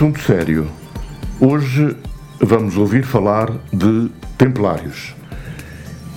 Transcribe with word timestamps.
Assunto 0.00 0.22
sério. 0.22 0.66
Hoje 1.38 1.94
vamos 2.40 2.78
ouvir 2.78 3.04
falar 3.04 3.52
de 3.70 4.08
templários. 4.38 5.14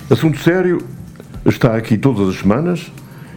Assunto 0.08 0.38
sério 0.38 0.78
está 1.44 1.76
aqui 1.76 1.98
todas 1.98 2.30
as 2.30 2.36
semanas. 2.36 2.90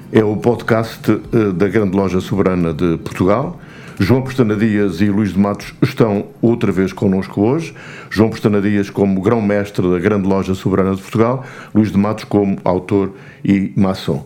É 0.10 0.24
o 0.24 0.38
podcast 0.38 1.12
eh, 1.12 1.52
da 1.52 1.68
Grande 1.68 1.98
Loja 1.98 2.22
Soberana 2.22 2.74
de 2.74 2.98
Portugal. 3.00 3.60
João 4.00 4.22
Pestana 4.22 4.56
Dias 4.56 5.02
e 5.02 5.10
Luís 5.10 5.34
de 5.34 5.38
Matos 5.38 5.74
estão 5.82 6.28
outra 6.42 6.72
vez 6.72 6.94
connosco 6.94 7.42
hoje. 7.42 7.76
João 8.10 8.30
Pestana 8.30 8.62
Dias 8.62 8.90
como 8.90 9.20
grão-mestre 9.20 9.86
da 9.92 10.00
Grande 10.00 10.30
Loja 10.30 10.56
Soberana 10.56 10.96
de 10.96 11.02
Portugal, 11.02 11.46
Luís 11.76 11.92
de 11.92 11.98
Matos 11.98 12.24
como 12.24 12.58
autor 12.64 13.12
e 13.44 13.74
maçom. 13.76 14.26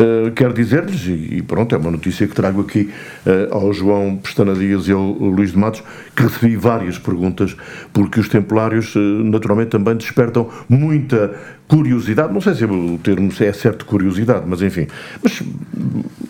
Uh, 0.00 0.30
quero 0.30 0.54
dizer-lhes, 0.54 1.06
e, 1.06 1.42
pronto, 1.42 1.74
é 1.74 1.78
uma 1.78 1.90
notícia 1.90 2.26
que 2.26 2.34
trago 2.34 2.62
aqui 2.62 2.88
uh, 3.26 3.54
ao 3.54 3.70
João 3.70 4.16
Pestana 4.16 4.54
Dias 4.54 4.88
e 4.88 4.92
ao 4.92 5.02
Luís 5.02 5.52
de 5.52 5.58
Matos, 5.58 5.82
que 6.16 6.22
recebi 6.22 6.56
várias 6.56 6.98
perguntas, 6.98 7.54
porque 7.92 8.18
os 8.18 8.26
templários, 8.26 8.94
uh, 8.94 8.98
naturalmente, 8.98 9.68
também 9.68 9.94
despertam 9.94 10.48
muita 10.70 11.34
curiosidade, 11.70 12.32
não 12.34 12.40
sei 12.40 12.56
se 12.56 12.64
o 12.64 12.98
termo 12.98 13.30
é 13.38 13.52
certo 13.52 13.86
curiosidade, 13.86 14.42
mas 14.44 14.60
enfim, 14.60 14.88
mas 15.22 15.40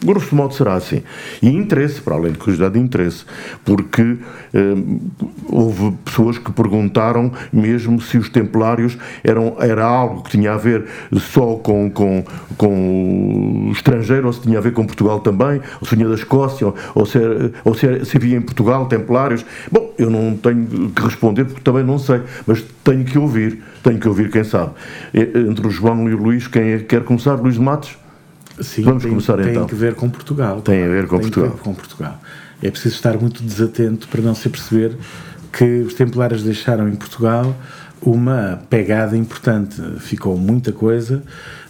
grosso 0.05 0.37
modo 0.37 0.53
será 0.53 0.75
assim. 0.75 1.03
E 1.41 1.49
interesse, 1.49 1.99
para 2.03 2.15
além 2.15 2.33
de 2.33 2.39
curiosidade, 2.39 2.79
interesse, 2.79 3.25
porque 3.65 4.19
eh, 4.53 4.75
houve 5.49 5.93
pessoas 6.05 6.37
que 6.37 6.53
perguntaram 6.53 7.33
mesmo 7.51 8.03
se 8.03 8.19
os 8.19 8.29
templários 8.29 8.99
eram, 9.25 9.57
era 9.59 9.83
algo 9.83 10.23
que 10.25 10.31
tinha 10.33 10.53
a 10.53 10.59
ver 10.59 10.85
só 11.15 11.55
com, 11.57 11.91
com, 11.91 12.23
com 12.59 13.69
o 13.69 13.73
estrangeiro, 13.73 14.27
ou 14.27 14.35
se 14.35 14.43
tinha 14.43 14.59
a 14.59 14.61
ver 14.61 14.75
com 14.75 14.85
Portugal 14.85 15.21
também, 15.21 15.63
ou 15.81 15.89
se 15.89 15.97
vinha 15.97 16.07
da 16.07 16.17
Escócia, 16.17 16.67
ou, 16.67 16.75
ou, 16.95 17.07
se, 17.07 17.19
ou 17.65 17.75
se, 17.75 18.05
se 18.05 18.17
havia 18.19 18.37
em 18.37 18.43
Portugal 18.43 18.85
templários. 18.89 19.47
Bom, 19.73 19.91
eu 19.97 20.11
não 20.11 20.37
tenho 20.37 20.91
que 20.91 21.03
responder 21.03 21.47
porque 21.47 21.63
também 21.63 21.83
não 21.83 21.99
sei, 21.99 22.21
mas 22.47 22.63
tenho 22.85 23.05
que 23.05 23.19
ouvir, 23.19 23.63
tenho 23.83 23.99
que 23.99 24.09
ouvir 24.09 24.31
quem 24.31 24.45
sabe 24.45 24.73
entre 25.15 25.67
o 25.67 25.71
João 25.71 26.09
e 26.09 26.15
o 26.15 26.19
Luís, 26.19 26.47
quem 26.47 26.73
é 26.73 26.79
que 26.79 26.85
quer 26.85 27.05
começar? 27.05 27.35
Luís 27.35 27.55
de 27.55 27.61
Matos? 27.61 27.97
Sim, 28.61 28.83
Vamos 28.83 29.03
tem, 29.03 29.11
começar 29.11 29.37
tem 29.37 29.51
então. 29.51 29.67
Tem 29.67 29.69
que 29.69 29.75
ver 29.75 29.95
com 29.95 30.09
Portugal. 30.11 30.61
Tem 30.61 30.85
a 30.85 30.89
ver 30.89 31.07
com 31.07 31.19
tem 31.19 31.31
Portugal. 31.31 31.51
Ver 31.51 31.63
com 31.63 31.75
Portugal. 31.75 32.21
É 32.63 32.71
preciso 32.71 32.95
estar 32.95 33.17
muito 33.17 33.43
desatento 33.43 34.07
para 34.09 34.21
não 34.21 34.35
se 34.35 34.49
perceber 34.49 34.97
que 35.53 35.81
os 35.81 35.95
templários 35.95 36.43
deixaram 36.43 36.89
em 36.89 36.95
Portugal 36.95 37.57
uma 38.03 38.63
pegada 38.69 39.17
importante. 39.17 39.81
Ficou 39.99 40.37
muita 40.37 40.73
coisa, 40.73 41.23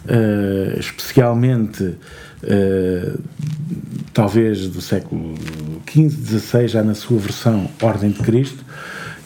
uh, 0.05 0.79
especialmente 0.79 1.83
uh, 1.83 3.19
talvez 4.13 4.67
do 4.67 4.81
século 4.81 5.35
XV, 5.89 6.39
XVI, 6.39 6.67
já 6.67 6.83
na 6.83 6.93
sua 6.93 7.19
versão 7.19 7.69
Ordem 7.81 8.11
de 8.11 8.19
Cristo, 8.19 8.63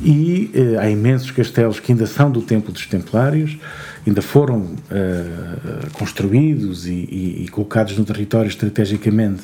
e 0.01 0.51
uh, 0.53 0.79
há 0.79 0.89
imensos 0.89 1.31
castelos 1.31 1.79
que 1.79 1.91
ainda 1.91 2.06
são 2.06 2.29
do 2.29 2.41
Templo 2.41 2.72
dos 2.72 2.85
Templários, 2.85 3.57
ainda 4.06 4.22
foram 4.22 4.59
uh, 4.59 5.91
construídos 5.94 6.88
e, 6.88 6.91
e, 6.91 7.44
e, 7.44 7.47
colocados 7.47 7.97
no 7.97 8.06
território 8.06 8.47
estrategicamente 8.47 9.44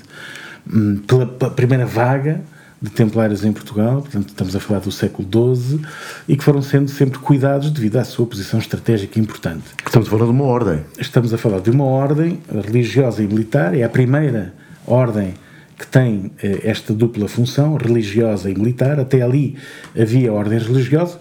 um, 0.72 0.98
pela, 0.98 1.26
pela, 1.26 1.52
primeira 1.52 1.86
vaga 1.86 2.42
de 2.82 2.90
templários 2.90 3.46
em 3.46 3.54
Portugal, 3.54 4.02
portanto 4.02 4.30
estamos 4.30 4.56
a 4.56 4.60
falar 4.60 4.80
do 4.80 4.92
século 4.92 5.28
XII, 5.56 5.82
e 6.28 6.36
que 6.36 6.44
foram 6.44 6.64
sendo 6.64 6.90
sempre 6.90 7.20
cuidados 7.20 7.70
devido 7.70 7.98
à 7.98 8.04
sua 8.04 8.26
posição 8.26 8.60
estratégica 8.60 9.20
importante. 9.20 9.66
Estamos 9.86 10.08
a 10.08 10.12
falar 10.12 10.26
de 10.26 10.32
uma 10.32 10.46
ordem. 10.46 10.80
Estamos 10.98 11.32
a 11.32 11.38
falar 11.38 11.60
de 11.60 11.70
uma 11.70 11.84
ordem 11.84 12.40
religiosa 12.52 13.22
e 13.22 13.28
militar, 13.28 13.78
é 13.78 13.84
a 13.84 13.90
primeira 13.90 14.52
ordem 14.88 15.36
que 15.82 15.88
tem 15.88 16.32
eh, 16.44 16.62
esta 16.64 16.94
dupla 16.94 17.28
função, 17.28 17.76
religiosa 17.76 18.52
e 18.52 18.54
militar. 18.54 19.00
Até 19.00 19.24
ali 19.24 19.58
havia 20.00 20.32
ordens 20.32 20.68
religiosas, 20.68 21.18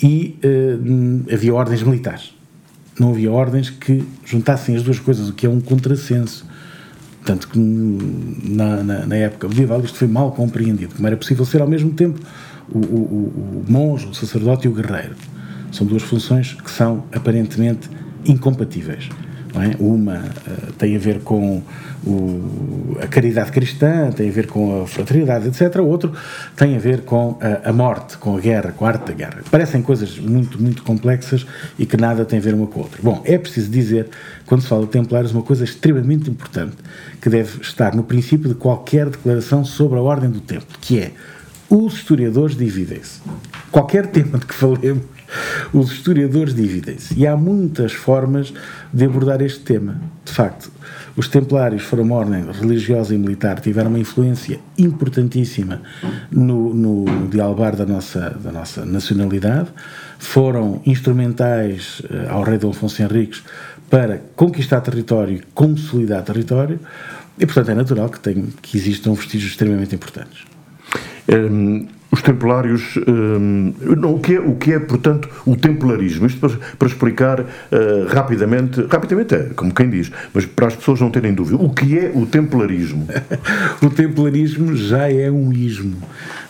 e 0.00 0.38
uh, 0.44 1.34
havia 1.34 1.52
ordens 1.52 1.82
militares. 1.82 2.32
Não 3.00 3.10
havia 3.10 3.32
ordens 3.32 3.68
que 3.68 4.04
juntassem 4.24 4.76
as 4.76 4.82
duas 4.84 5.00
coisas, 5.00 5.28
o 5.28 5.32
que 5.32 5.44
é 5.44 5.50
um 5.50 5.60
contrassenso. 5.60 6.46
Tanto 7.24 7.48
que 7.48 7.58
na, 7.58 8.82
na, 8.82 9.06
na 9.06 9.16
época 9.16 9.48
medieval 9.48 9.80
isto 9.80 9.98
foi 9.98 10.06
mal 10.06 10.30
compreendido, 10.30 10.94
como 10.94 11.06
era 11.06 11.16
possível 11.16 11.44
ser 11.44 11.60
ao 11.60 11.68
mesmo 11.68 11.92
tempo 11.92 12.20
o, 12.72 12.78
o, 12.78 13.62
o 13.62 13.64
monge, 13.68 14.06
o 14.06 14.14
sacerdote 14.14 14.66
e 14.66 14.70
o 14.70 14.72
guerreiro. 14.72 15.16
São 15.72 15.84
duas 15.84 16.02
funções 16.02 16.54
que 16.54 16.70
são 16.70 17.04
aparentemente 17.12 17.90
incompatíveis. 18.24 19.08
É? 19.54 19.76
Uma 19.78 20.18
uh, 20.18 20.72
tem 20.78 20.94
a 20.94 20.98
ver 20.98 21.20
com 21.20 21.62
o, 22.06 22.96
a 23.00 23.06
caridade 23.06 23.50
cristã, 23.50 24.10
tem 24.10 24.28
a 24.28 24.32
ver 24.32 24.46
com 24.46 24.82
a 24.82 24.86
fraternidade, 24.86 25.48
etc. 25.48 25.80
Outro 25.80 26.12
tem 26.56 26.76
a 26.76 26.78
ver 26.78 27.02
com 27.02 27.38
a, 27.40 27.70
a, 27.70 27.72
morte, 27.72 28.18
com 28.18 28.36
a 28.36 28.40
guerra, 28.40 28.72
com 28.72 28.84
a 28.84 28.88
arte 28.88 29.06
da 29.06 29.12
guerra. 29.12 29.42
Parecem 29.50 29.82
coisas 29.82 30.18
muito, 30.18 30.60
muito 30.60 30.82
complexas 30.82 31.46
e 31.78 31.86
que 31.86 31.96
nada 31.96 32.24
tem 32.24 32.38
a 32.38 32.42
ver 32.42 32.54
uma 32.54 32.66
com 32.66 32.80
a 32.80 32.82
outra. 32.84 33.00
Bom, 33.02 33.22
é 33.24 33.38
preciso 33.38 33.70
dizer, 33.70 34.08
quando 34.46 34.60
se 34.62 34.68
fala 34.68 34.84
de 34.84 34.90
templários, 34.90 35.32
uma 35.32 35.42
coisa 35.42 35.64
extremamente 35.64 36.30
importante 36.30 36.76
que 37.20 37.28
deve 37.28 37.60
estar 37.60 37.94
no 37.94 38.02
princípio 38.02 38.48
de 38.48 38.54
qualquer 38.54 39.08
declaração 39.08 39.64
sobre 39.64 39.98
a 39.98 40.02
ordem 40.02 40.30
do 40.30 40.40
templo, 40.40 40.76
que 40.80 41.00
é 41.00 41.12
os 41.70 41.94
historiadores 41.94 42.56
dividem-se. 42.56 43.20
Qualquer 43.70 44.06
tema 44.06 44.38
de 44.38 44.46
que 44.46 44.54
falemos 44.54 45.17
os 45.72 45.92
historiadores 45.92 46.54
dividem-se. 46.54 47.18
E 47.18 47.26
há 47.26 47.36
muitas 47.36 47.92
formas 47.92 48.52
de 48.92 49.04
abordar 49.04 49.42
este 49.42 49.60
tema. 49.60 50.00
De 50.24 50.32
facto, 50.32 50.70
os 51.16 51.28
templários 51.28 51.82
foram 51.82 52.04
uma 52.04 52.16
ordem 52.16 52.44
religiosa 52.52 53.14
e 53.14 53.18
militar, 53.18 53.60
tiveram 53.60 53.90
uma 53.90 53.98
influência 53.98 54.60
importantíssima 54.76 55.82
no, 56.30 56.72
no 56.72 57.28
dialbar 57.28 57.76
da 57.76 57.84
nossa, 57.84 58.30
da 58.42 58.52
nossa 58.52 58.84
nacionalidade, 58.84 59.68
foram 60.18 60.80
instrumentais 60.86 62.00
uh, 62.00 62.30
ao 62.30 62.42
rei 62.42 62.58
Dom 62.58 62.70
Afonso 62.70 63.02
Henriques 63.02 63.42
para 63.90 64.22
conquistar 64.36 64.80
território 64.80 65.36
e 65.36 65.42
consolidar 65.54 66.22
território, 66.22 66.78
e 67.38 67.46
portanto 67.46 67.70
é 67.70 67.74
natural 67.74 68.08
que, 68.08 68.20
tem, 68.20 68.48
que 68.60 68.76
existam 68.76 69.14
vestígios 69.14 69.52
extremamente 69.52 69.94
importantes. 69.94 70.44
Um 71.28 71.86
os 72.10 72.22
templários, 72.22 72.96
um, 73.06 73.72
o, 74.02 74.18
que 74.18 74.34
é, 74.34 74.40
o 74.40 74.54
que 74.56 74.72
é, 74.72 74.78
portanto, 74.78 75.28
o 75.44 75.54
templarismo? 75.56 76.26
Isto 76.26 76.40
para, 76.40 76.58
para 76.78 76.88
explicar 76.88 77.40
uh, 77.40 77.46
rapidamente, 78.08 78.80
rapidamente 78.90 79.34
é, 79.34 79.42
como 79.54 79.74
quem 79.74 79.90
diz, 79.90 80.10
mas 80.32 80.46
para 80.46 80.68
as 80.68 80.76
pessoas 80.76 81.00
não 81.00 81.10
terem 81.10 81.34
dúvida, 81.34 81.62
o 81.62 81.70
que 81.70 81.98
é 81.98 82.10
o 82.14 82.24
templarismo? 82.24 83.06
o 83.82 83.90
templarismo 83.90 84.74
já 84.74 85.10
é 85.10 85.30
um 85.30 85.52
ismo, 85.52 85.96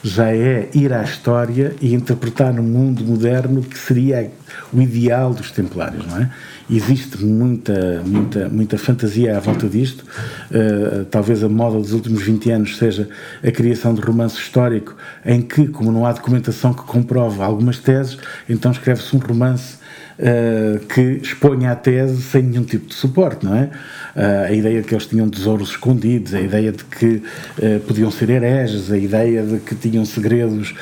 já 0.02 0.32
é 0.32 0.68
ir 0.72 0.92
à 0.92 1.02
história 1.02 1.74
e 1.80 1.92
interpretar 1.92 2.52
no 2.52 2.62
mundo 2.62 3.04
moderno 3.04 3.62
que 3.62 3.76
seria 3.76 4.30
o 4.72 4.80
ideal 4.80 5.34
dos 5.34 5.50
templários, 5.50 6.06
não 6.06 6.18
é? 6.18 6.30
Existe 6.70 7.24
muita, 7.24 8.02
muita, 8.04 8.48
muita 8.48 8.76
fantasia 8.76 9.38
à 9.38 9.40
volta 9.40 9.66
disto. 9.66 10.04
Uh, 10.50 11.04
talvez 11.06 11.42
a 11.42 11.48
moda 11.48 11.78
dos 11.78 11.92
últimos 11.92 12.22
20 12.22 12.50
anos 12.50 12.76
seja 12.76 13.08
a 13.42 13.50
criação 13.50 13.94
de 13.94 14.02
romance 14.02 14.36
histórico 14.36 14.94
em 15.24 15.40
que, 15.48 15.66
como 15.68 15.90
não 15.90 16.04
há 16.04 16.12
documentação 16.12 16.72
que 16.72 16.82
comprove 16.82 17.42
algumas 17.42 17.78
teses, 17.78 18.18
então 18.48 18.70
escreve-se 18.70 19.16
um 19.16 19.18
romance 19.18 19.78
uh, 20.18 20.78
que 20.86 21.00
exponha 21.22 21.72
a 21.72 21.76
tese 21.76 22.20
sem 22.22 22.42
nenhum 22.42 22.64
tipo 22.64 22.86
de 22.86 22.94
suporte, 22.94 23.44
não 23.44 23.54
é? 23.54 23.70
Uh, 24.16 24.44
a 24.48 24.52
ideia 24.52 24.82
de 24.82 24.88
que 24.88 24.94
eles 24.94 25.06
tinham 25.06 25.28
tesouros 25.28 25.70
escondidos, 25.70 26.34
a 26.34 26.40
ideia 26.40 26.72
de 26.72 26.84
que 26.84 27.06
uh, 27.16 27.80
podiam 27.86 28.10
ser 28.10 28.30
hereges, 28.30 28.90
a 28.90 28.98
ideia 28.98 29.42
de 29.42 29.58
que 29.58 29.74
tinham 29.74 30.04
segredos 30.04 30.74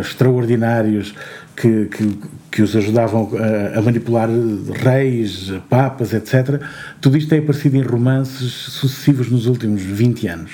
extraordinários 0.00 1.14
que, 1.54 1.86
que, 1.86 2.18
que, 2.56 2.62
os 2.62 2.74
ajudavam 2.74 3.30
a, 3.36 3.78
a, 3.78 3.82
manipular 3.82 4.28
reis, 4.72 5.52
papas, 5.68 6.14
etc. 6.14 6.60
Tudo 7.00 7.16
isto 7.16 7.28
tem 7.28 7.40
aparecido 7.40 7.76
em 7.76 7.82
romances 7.82 8.52
sucessivos 8.52 9.30
nos 9.30 9.46
últimos 9.46 9.82
20 9.82 10.26
anos. 10.28 10.52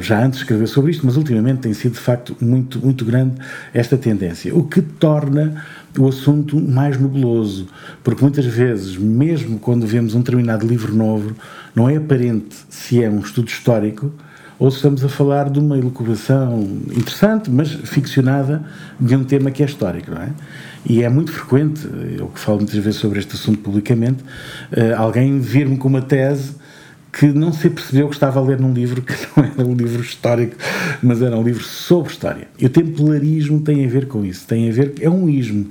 Já 0.00 0.24
antes 0.24 0.40
escreveu 0.40 0.66
sobre 0.66 0.90
isto, 0.90 1.04
mas 1.04 1.16
ultimamente 1.16 1.60
tem 1.60 1.72
sido 1.72 1.92
de 1.92 2.00
facto 2.00 2.36
muito, 2.40 2.78
muito 2.78 3.04
grande 3.04 3.36
esta 3.72 3.96
tendência. 3.96 4.54
O 4.54 4.64
que 4.64 4.80
torna 4.80 5.64
o 5.98 6.08
assunto 6.08 6.60
mais 6.60 6.98
nebuloso, 6.98 7.66
porque 8.02 8.22
muitas 8.22 8.44
vezes, 8.46 8.96
mesmo 8.96 9.58
quando 9.58 9.86
vemos 9.86 10.14
um 10.14 10.20
determinado 10.20 10.66
livro 10.66 10.94
novo, 10.94 11.34
não 11.74 11.88
é 11.88 11.96
aparente 11.96 12.56
se 12.68 13.02
é 13.02 13.10
um 13.10 13.20
estudo 13.20 13.48
histórico 13.48 14.12
ou 14.60 14.70
se 14.70 14.76
estamos 14.76 15.02
a 15.02 15.08
falar 15.08 15.48
de 15.48 15.58
uma 15.58 15.78
elucubração 15.78 16.60
interessante, 16.92 17.50
mas 17.50 17.72
ficcionada 17.72 18.62
de 19.00 19.16
um 19.16 19.24
tema 19.24 19.50
que 19.50 19.62
é 19.62 19.66
histórico, 19.66 20.10
não 20.10 20.20
é? 20.20 20.28
E 20.84 21.02
é 21.02 21.08
muito 21.08 21.32
frequente, 21.32 21.88
eu 22.18 22.26
que 22.28 22.38
falo 22.38 22.58
muitas 22.58 22.76
vezes 22.76 23.00
sobre 23.00 23.18
este 23.18 23.34
assunto 23.34 23.58
publicamente, 23.60 24.22
eh, 24.70 24.92
alguém 24.92 25.40
vir-me 25.40 25.78
com 25.78 25.88
uma 25.88 26.02
tese 26.02 26.59
que 27.12 27.26
não 27.26 27.52
se 27.52 27.68
percebeu 27.68 28.08
que 28.08 28.14
estava 28.14 28.38
a 28.38 28.42
ler 28.42 28.60
num 28.60 28.72
livro 28.72 29.02
que 29.02 29.14
não 29.36 29.44
era 29.44 29.66
um 29.66 29.74
livro 29.74 30.00
histórico, 30.00 30.56
mas 31.02 31.20
era 31.20 31.36
um 31.36 31.42
livro 31.42 31.62
sobre 31.64 32.12
história. 32.12 32.48
E 32.58 32.66
o 32.66 32.68
templarismo 32.68 33.60
tem 33.60 33.84
a 33.84 33.88
ver 33.88 34.06
com 34.06 34.24
isso, 34.24 34.46
tem 34.46 34.68
a 34.68 34.72
ver, 34.72 34.94
é 35.00 35.10
um 35.10 35.28
ismo, 35.28 35.66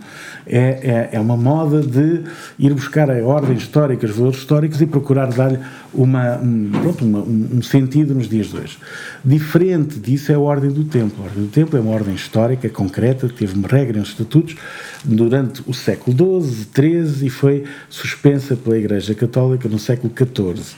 é, 0.45 0.59
é, 0.59 1.09
é 1.13 1.19
uma 1.19 1.37
moda 1.37 1.81
de 1.81 2.23
ir 2.57 2.73
buscar 2.73 3.09
a 3.09 3.23
ordem 3.25 3.55
histórica, 3.55 4.05
os 4.05 4.15
valores 4.15 4.39
históricos 4.39 4.81
e 4.81 4.85
procurar 4.85 5.27
dar 5.27 5.87
uma, 5.93 6.37
um, 6.37 6.69
pronto, 6.71 7.05
uma, 7.05 7.19
um, 7.19 7.61
sentido 7.61 8.13
nos 8.13 8.27
dias 8.27 8.47
de 8.47 8.57
hoje. 8.57 8.77
Diferente 9.23 9.99
disso 9.99 10.31
é 10.31 10.35
a 10.35 10.39
ordem 10.39 10.69
do 10.69 10.83
templo. 10.83 11.23
A 11.23 11.27
ordem 11.27 11.43
do 11.43 11.49
templo 11.49 11.77
é 11.77 11.81
uma 11.81 11.91
ordem 11.91 12.15
histórica, 12.15 12.67
concreta, 12.69 13.29
teve 13.29 13.57
uma 13.57 13.67
regra 13.67 13.97
e 13.97 14.01
uns 14.01 14.09
estatutos 14.09 14.55
durante 15.03 15.63
o 15.65 15.73
século 15.73 16.15
XII, 16.43 16.67
XIII 16.75 17.27
e 17.27 17.29
foi 17.29 17.63
suspensa 17.89 18.55
pela 18.55 18.77
Igreja 18.77 19.15
Católica 19.15 19.69
no 19.69 19.79
século 19.79 20.13
XIV 20.15 20.75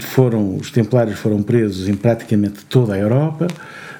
foram, 0.00 0.56
os 0.56 0.70
templários 0.70 1.18
foram 1.18 1.42
presos 1.42 1.88
em 1.88 1.94
praticamente 1.94 2.64
toda 2.68 2.94
a 2.94 2.98
Europa. 2.98 3.46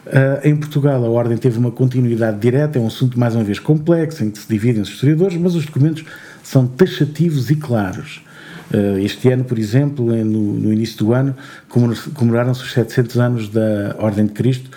Uh, 0.06 0.46
em 0.46 0.56
Portugal, 0.56 1.04
a 1.04 1.08
ordem 1.08 1.36
teve 1.36 1.58
uma 1.58 1.70
continuidade 1.70 2.38
direta, 2.38 2.78
é 2.78 2.82
um 2.82 2.86
assunto 2.86 3.18
mais 3.18 3.34
uma 3.34 3.42
vez 3.42 3.58
complexo, 3.58 4.24
em 4.24 4.30
que 4.30 4.38
se 4.38 4.48
dividem 4.48 4.80
os 4.80 4.88
historiadores, 4.88 5.36
mas 5.36 5.54
os 5.54 5.66
documentos 5.66 6.04
são 6.42 6.66
taxativos 6.66 7.50
e 7.50 7.56
claros. 7.56 8.24
Uh, 8.72 8.98
este 8.98 9.30
ano, 9.30 9.44
por 9.44 9.58
exemplo, 9.58 10.06
no, 10.06 10.54
no 10.54 10.72
início 10.72 10.98
do 10.98 11.12
ano, 11.12 11.34
comemoraram-se 12.14 12.62
os 12.62 12.72
700 12.72 13.18
anos 13.18 13.48
da 13.48 13.96
Ordem 13.98 14.26
de 14.26 14.32
Cristo 14.32 14.70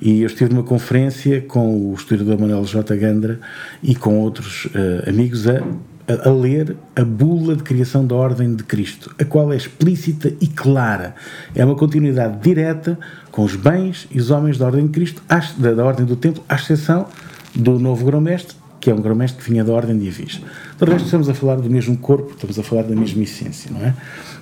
e 0.00 0.22
eu 0.22 0.26
estive 0.26 0.52
numa 0.52 0.62
conferência 0.62 1.40
com 1.42 1.90
o 1.90 1.94
historiador 1.94 2.38
Manuel 2.38 2.64
J. 2.64 2.96
Gandra 2.96 3.38
e 3.82 3.94
com 3.94 4.18
outros 4.18 4.66
uh, 4.66 5.08
amigos 5.08 5.46
a 5.46 5.62
a, 6.08 6.30
ler 6.30 6.76
a 6.94 7.04
bula 7.04 7.56
de 7.56 7.62
criação 7.62 8.06
da 8.06 8.14
Ordem 8.14 8.54
de 8.54 8.62
Cristo, 8.62 9.14
a 9.18 9.24
qual 9.24 9.52
é 9.52 9.56
explícita 9.56 10.32
e 10.40 10.46
clara. 10.46 11.14
É 11.54 11.64
uma 11.64 11.74
continuidade 11.74 12.38
direta 12.40 12.98
com 13.30 13.42
os 13.42 13.56
bens 13.56 14.06
e 14.10 14.18
os 14.18 14.30
homens 14.30 14.58
da 14.58 14.66
Ordem 14.66 14.86
de 14.86 14.92
Cristo, 14.92 15.22
da, 15.58 15.72
da 15.72 15.84
Ordem 15.84 16.04
do 16.04 16.16
Templo, 16.16 16.44
à 16.48 16.56
exceção 16.56 17.06
do 17.54 17.78
novo 17.78 18.04
grão-mestre, 18.04 18.56
que 18.80 18.90
é 18.90 18.94
um 18.94 19.00
grão-mestre 19.00 19.42
que 19.42 19.50
vinha 19.50 19.64
da 19.64 19.72
Ordem 19.72 19.98
de 19.98 20.08
Avis. 20.08 20.42
De 20.78 20.84
resto, 20.84 21.06
estamos 21.06 21.28
a 21.28 21.32
falar 21.32 21.56
do 21.56 21.70
mesmo 21.70 21.96
corpo, 21.96 22.32
estamos 22.32 22.58
a 22.58 22.62
falar 22.62 22.82
da 22.82 22.94
mesma 22.94 23.22
essência, 23.22 23.70
não 23.72 23.80
é? 23.80 23.94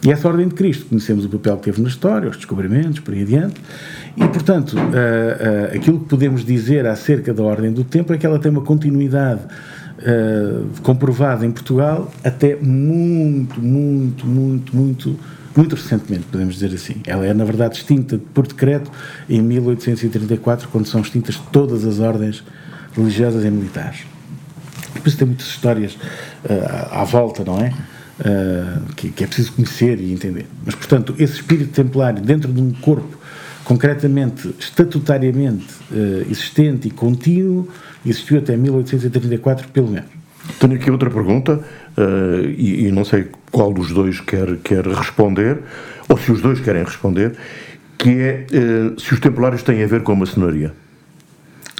E 0.04 0.10
essa 0.10 0.26
Ordem 0.26 0.48
de 0.48 0.54
Cristo, 0.54 0.86
conhecemos 0.86 1.24
o 1.24 1.28
papel 1.28 1.58
que 1.58 1.64
teve 1.64 1.80
na 1.80 1.88
história, 1.88 2.28
os 2.28 2.36
descobrimentos, 2.36 2.98
por 2.98 3.14
aí 3.14 3.22
adiante, 3.22 3.54
e, 4.16 4.26
portanto, 4.26 4.72
uh, 4.72 4.78
uh, 4.78 5.76
aquilo 5.76 6.00
que 6.00 6.06
podemos 6.06 6.44
dizer 6.44 6.86
acerca 6.86 7.32
da 7.32 7.42
Ordem 7.44 7.72
do 7.72 7.84
Templo 7.84 8.16
é 8.16 8.18
que 8.18 8.26
ela 8.26 8.38
tem 8.40 8.50
uma 8.50 8.62
continuidade 8.62 9.42
comprovada 10.82 11.46
em 11.46 11.50
Portugal 11.50 12.10
até 12.24 12.56
muito, 12.56 13.60
muito, 13.60 14.26
muito, 14.26 14.76
muito, 14.76 15.18
muito 15.56 15.76
recentemente, 15.76 16.24
podemos 16.30 16.54
dizer 16.54 16.74
assim. 16.74 16.96
Ela 17.06 17.26
é, 17.26 17.34
na 17.34 17.44
verdade, 17.44 17.76
extinta 17.76 18.20
por 18.32 18.46
decreto 18.46 18.90
em 19.28 19.40
1834, 19.40 20.68
quando 20.68 20.86
são 20.86 21.00
extintas 21.00 21.36
todas 21.52 21.84
as 21.84 21.98
ordens 22.00 22.42
religiosas 22.96 23.44
e 23.44 23.50
militares. 23.50 24.00
Depois 24.94 25.14
tem 25.14 25.26
muitas 25.26 25.46
histórias 25.46 25.92
uh, 25.92 26.88
à 26.90 27.04
volta, 27.04 27.44
não 27.44 27.58
é? 27.58 27.72
Uh, 28.20 28.94
que, 28.94 29.10
que, 29.10 29.24
é 29.24 29.26
preciso 29.26 29.52
conhecer 29.52 29.98
e 29.98 30.12
entender. 30.12 30.46
Mas, 30.64 30.74
portanto, 30.74 31.14
esse 31.18 31.34
espírito 31.34 31.72
templário 31.72 32.22
dentro 32.22 32.52
de 32.52 32.60
um 32.60 32.72
corpo 32.72 33.18
concretamente, 33.72 34.54
estatutariamente 34.58 35.64
uh, 35.90 36.30
existente 36.30 36.88
e 36.88 36.90
contínuo, 36.90 37.66
existiu 38.04 38.38
até 38.38 38.54
1834, 38.54 39.68
pelo 39.68 39.88
menos. 39.88 40.10
Tenho 40.60 40.74
aqui 40.74 40.90
outra 40.90 41.08
pergunta, 41.08 41.58
uh, 41.96 42.48
e, 42.50 42.86
e, 42.86 42.92
não 42.92 43.02
sei 43.02 43.30
qual 43.50 43.72
dos 43.72 43.90
dois 43.90 44.20
quer, 44.20 44.56
quer 44.58 44.86
responder, 44.86 45.60
ou 46.06 46.18
se 46.18 46.30
os 46.30 46.42
dois 46.42 46.60
querem 46.60 46.84
responder, 46.84 47.32
que 47.96 48.10
é 48.10 48.46
uh, 48.52 49.00
se 49.00 49.14
os 49.14 49.20
templários 49.20 49.62
têm 49.62 49.82
a 49.82 49.86
ver 49.86 50.02
com 50.02 50.12
a 50.12 50.16
maçonaria. 50.16 50.74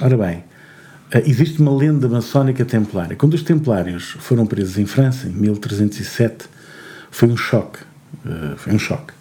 Ora 0.01 0.17
bem, 0.17 0.37
uh, 0.37 1.29
existe 1.29 1.61
uma 1.61 1.75
lenda 1.75 2.09
maçónica 2.09 2.65
templária. 2.65 3.15
Quando 3.15 3.35
os 3.35 3.43
templários 3.43 4.15
foram 4.19 4.47
presos 4.47 4.79
em 4.79 4.87
França, 4.87 5.27
em 5.27 5.33
1307, 5.33 6.45
foi 7.11 7.29
um 7.29 7.37
choque. 7.37 7.77
foi 8.57 8.73
um 8.73 8.79
choque. 8.79 9.12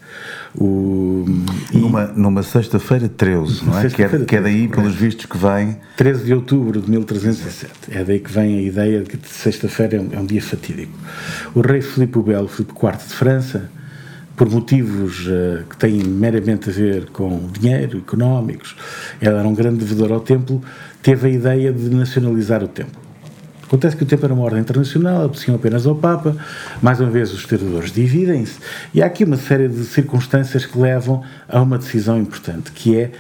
O, 0.55 1.25
numa, 1.73 2.07
numa 2.09 2.43
sexta-feira 2.43 3.09
13, 3.09 3.65
não 3.65 3.79
é? 3.79 3.89
Que 3.89 4.03
é, 4.03 4.09
que 4.25 4.37
é 4.37 4.41
daí, 4.41 4.69
pelos 4.69 4.95
vistos, 4.95 5.25
que 5.25 5.39
vem. 5.39 5.77
13 5.97 6.25
de 6.25 6.35
outubro 6.35 6.81
de 6.81 6.91
1307. 6.91 7.73
É 7.91 8.05
daí 8.05 8.21
que 8.21 8.31
vem 8.31 8.59
a 8.59 8.63
ideia 8.63 9.01
de 9.01 9.09
que 9.09 9.29
sexta-feira 9.29 9.97
é, 9.97 10.01
um, 10.01 10.09
é 10.13 10.21
um 10.21 10.27
dia 10.27 10.43
fatídico. 10.43 10.93
O 11.55 11.61
rei 11.63 11.81
Filipe 11.81 12.19
o 12.19 12.23
Belo, 12.23 12.49
Filipe 12.49 12.73
IV 12.73 12.99
de 12.99 13.15
França, 13.15 13.71
por 14.37 14.51
motivos 14.51 15.27
uh, 15.27 15.65
que 15.69 15.77
têm 15.77 16.03
meramente 16.05 16.71
a 16.71 16.73
ver 16.73 17.07
com 17.11 17.49
dinheiro, 17.53 17.99
económicos, 17.99 18.75
ele 19.21 19.37
era 19.37 19.47
um 19.47 19.55
grande 19.55 19.79
devedor 19.79 20.13
ao 20.13 20.21
templo, 20.21 20.63
teve 21.03 21.29
a 21.29 21.31
ideia 21.31 21.73
de 21.73 21.91
nacionalizar 21.91 22.63
o 22.63 22.69
templo. 22.69 23.02
Acontece 23.73 23.97
que 23.97 24.03
o 24.03 24.07
tempo 24.07 24.23
era 24.27 24.35
uma 24.35 24.45
ordem 24.45 24.61
internacional, 24.61 25.25
obedeciam 25.25 25.57
apenas 25.57 25.87
ao 25.87 25.95
Papa, 25.95 26.37
mais 26.83 27.01
uma 27.01 27.09
vez 27.09 27.33
os 27.33 27.39
historiadores 27.39 27.91
dividem-se, 27.91 28.59
e 28.93 29.03
há 29.03 29.07
aqui 29.07 29.25
uma 29.25 29.39
série 29.39 29.67
de 29.67 29.83
circunstâncias 29.85 30.67
que 30.67 30.79
levam 30.79 31.23
a 31.49 31.63
uma 31.63 31.79
decisão 31.79 32.19
importante, 32.19 32.71
que 32.71 32.95
é 32.95 33.13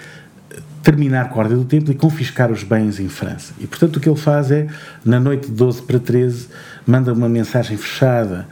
terminar 0.82 1.30
com 1.30 1.40
a 1.40 1.44
ordem 1.44 1.56
do 1.56 1.64
templo 1.64 1.90
e 1.90 1.94
confiscar 1.94 2.52
os 2.52 2.64
bens 2.64 3.00
em 3.00 3.08
França. 3.08 3.54
E, 3.58 3.66
portanto, 3.66 3.96
o 3.96 4.00
que 4.00 4.06
ele 4.06 4.18
faz 4.18 4.50
é, 4.50 4.66
na 5.02 5.18
noite 5.18 5.46
de 5.46 5.52
12 5.52 5.80
para 5.80 5.98
13, 5.98 6.48
manda 6.86 7.14
uma 7.14 7.30
mensagem 7.30 7.78
fechada 7.78 8.46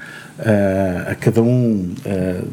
a 1.11 1.15
cada 1.15 1.43
um 1.43 1.95
uh, 2.07 2.47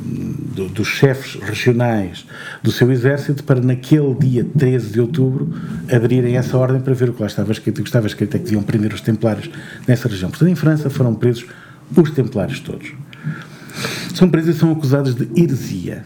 do, 0.56 0.68
dos 0.70 0.88
chefes 0.88 1.42
regionais 1.42 2.26
do 2.62 2.72
seu 2.72 2.92
exército 2.92 3.44
para, 3.44 3.62
naquele 3.62 4.14
dia 4.16 4.44
13 4.44 4.92
de 4.92 5.02
outubro, 5.02 5.54
abrirem 5.92 6.38
essa 6.38 6.58
ordem 6.58 6.82
para 6.82 6.94
ver 6.94 7.10
o 7.10 7.14
que 7.14 7.22
lá 7.22 7.28
estava 7.28 7.52
escrito. 7.52 7.80
O 7.80 7.84
que 7.84 7.90
estava 7.90 8.08
escrito 8.08 8.36
é 8.36 8.40
que 8.40 8.46
deviam 8.46 8.64
prender 8.64 8.94
os 8.94 9.02
templários 9.02 9.50
nessa 9.88 10.08
região. 10.08 10.30
Portanto, 10.30 10.50
em 10.50 10.56
França 10.56 10.90
foram 10.90 11.16
presos 11.16 11.46
os 11.96 12.12
templários 12.12 12.60
todos. 12.60 12.92
São 14.14 14.30
presos 14.30 14.56
e 14.56 14.60
são 14.60 14.72
acusados 14.72 15.16
de 15.16 15.30
heresia 15.42 16.04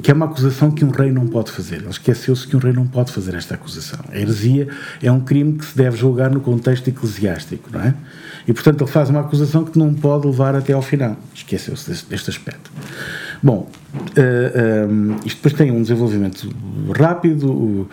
que 0.00 0.10
é 0.10 0.14
uma 0.14 0.26
acusação 0.26 0.70
que 0.70 0.84
um 0.84 0.90
rei 0.90 1.10
não 1.10 1.26
pode 1.26 1.50
fazer. 1.50 1.76
Ele 1.76 1.88
esqueceu-se 1.88 2.46
que 2.46 2.56
um 2.56 2.58
rei 2.58 2.72
não 2.72 2.86
pode 2.86 3.12
fazer 3.12 3.34
esta 3.34 3.54
acusação. 3.54 4.00
A 4.10 4.18
heresia 4.18 4.68
é 5.02 5.10
um 5.10 5.20
crime 5.20 5.58
que 5.58 5.64
se 5.64 5.76
deve 5.76 5.96
julgar 5.96 6.30
no 6.30 6.40
contexto 6.40 6.88
eclesiástico, 6.88 7.68
não 7.72 7.80
é? 7.80 7.94
E, 8.46 8.52
portanto, 8.52 8.82
ele 8.82 8.90
faz 8.90 9.10
uma 9.10 9.20
acusação 9.20 9.64
que 9.64 9.78
não 9.78 9.92
pode 9.94 10.26
levar 10.26 10.54
até 10.54 10.72
ao 10.72 10.82
final. 10.82 11.16
Esqueceu-se 11.34 11.88
deste, 11.88 12.08
deste, 12.08 12.30
aspecto. 12.30 12.70
Bom, 13.42 13.68
uh, 13.94 14.00
eh, 14.16 14.86
um, 14.88 15.12
eh, 15.12 15.16
isto 15.26 15.36
depois 15.36 15.54
tem 15.54 15.70
um 15.70 15.82
desenvolvimento 15.82 16.48
rápido. 16.96 17.50
Uh, 17.52 17.88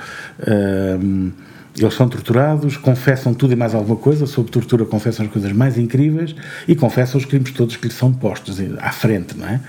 um, 1.02 1.32
eles 1.80 1.94
são 1.94 2.10
torturados, 2.10 2.76
confessam 2.76 3.34
tudo 3.34 3.54
e 3.54 3.56
mais 3.56 3.76
alguma 3.76 3.96
coisa, 3.96 4.26
sob 4.26 4.50
tortura 4.50 4.86
confessam 4.86 5.26
as 5.26 5.32
coisas 5.32 5.52
mais 5.52 5.78
incríveis 5.78 6.36
e 6.68 6.76
confessam 6.76 7.20
os 7.20 7.26
crimes 7.26 7.52
todos 7.52 7.76
que 7.78 7.88
lhes 7.88 7.96
são 7.96 8.12
postos 8.12 8.58
à 8.80 8.92
frente, 8.92 9.38
não 9.38 9.48
é? 9.48 9.60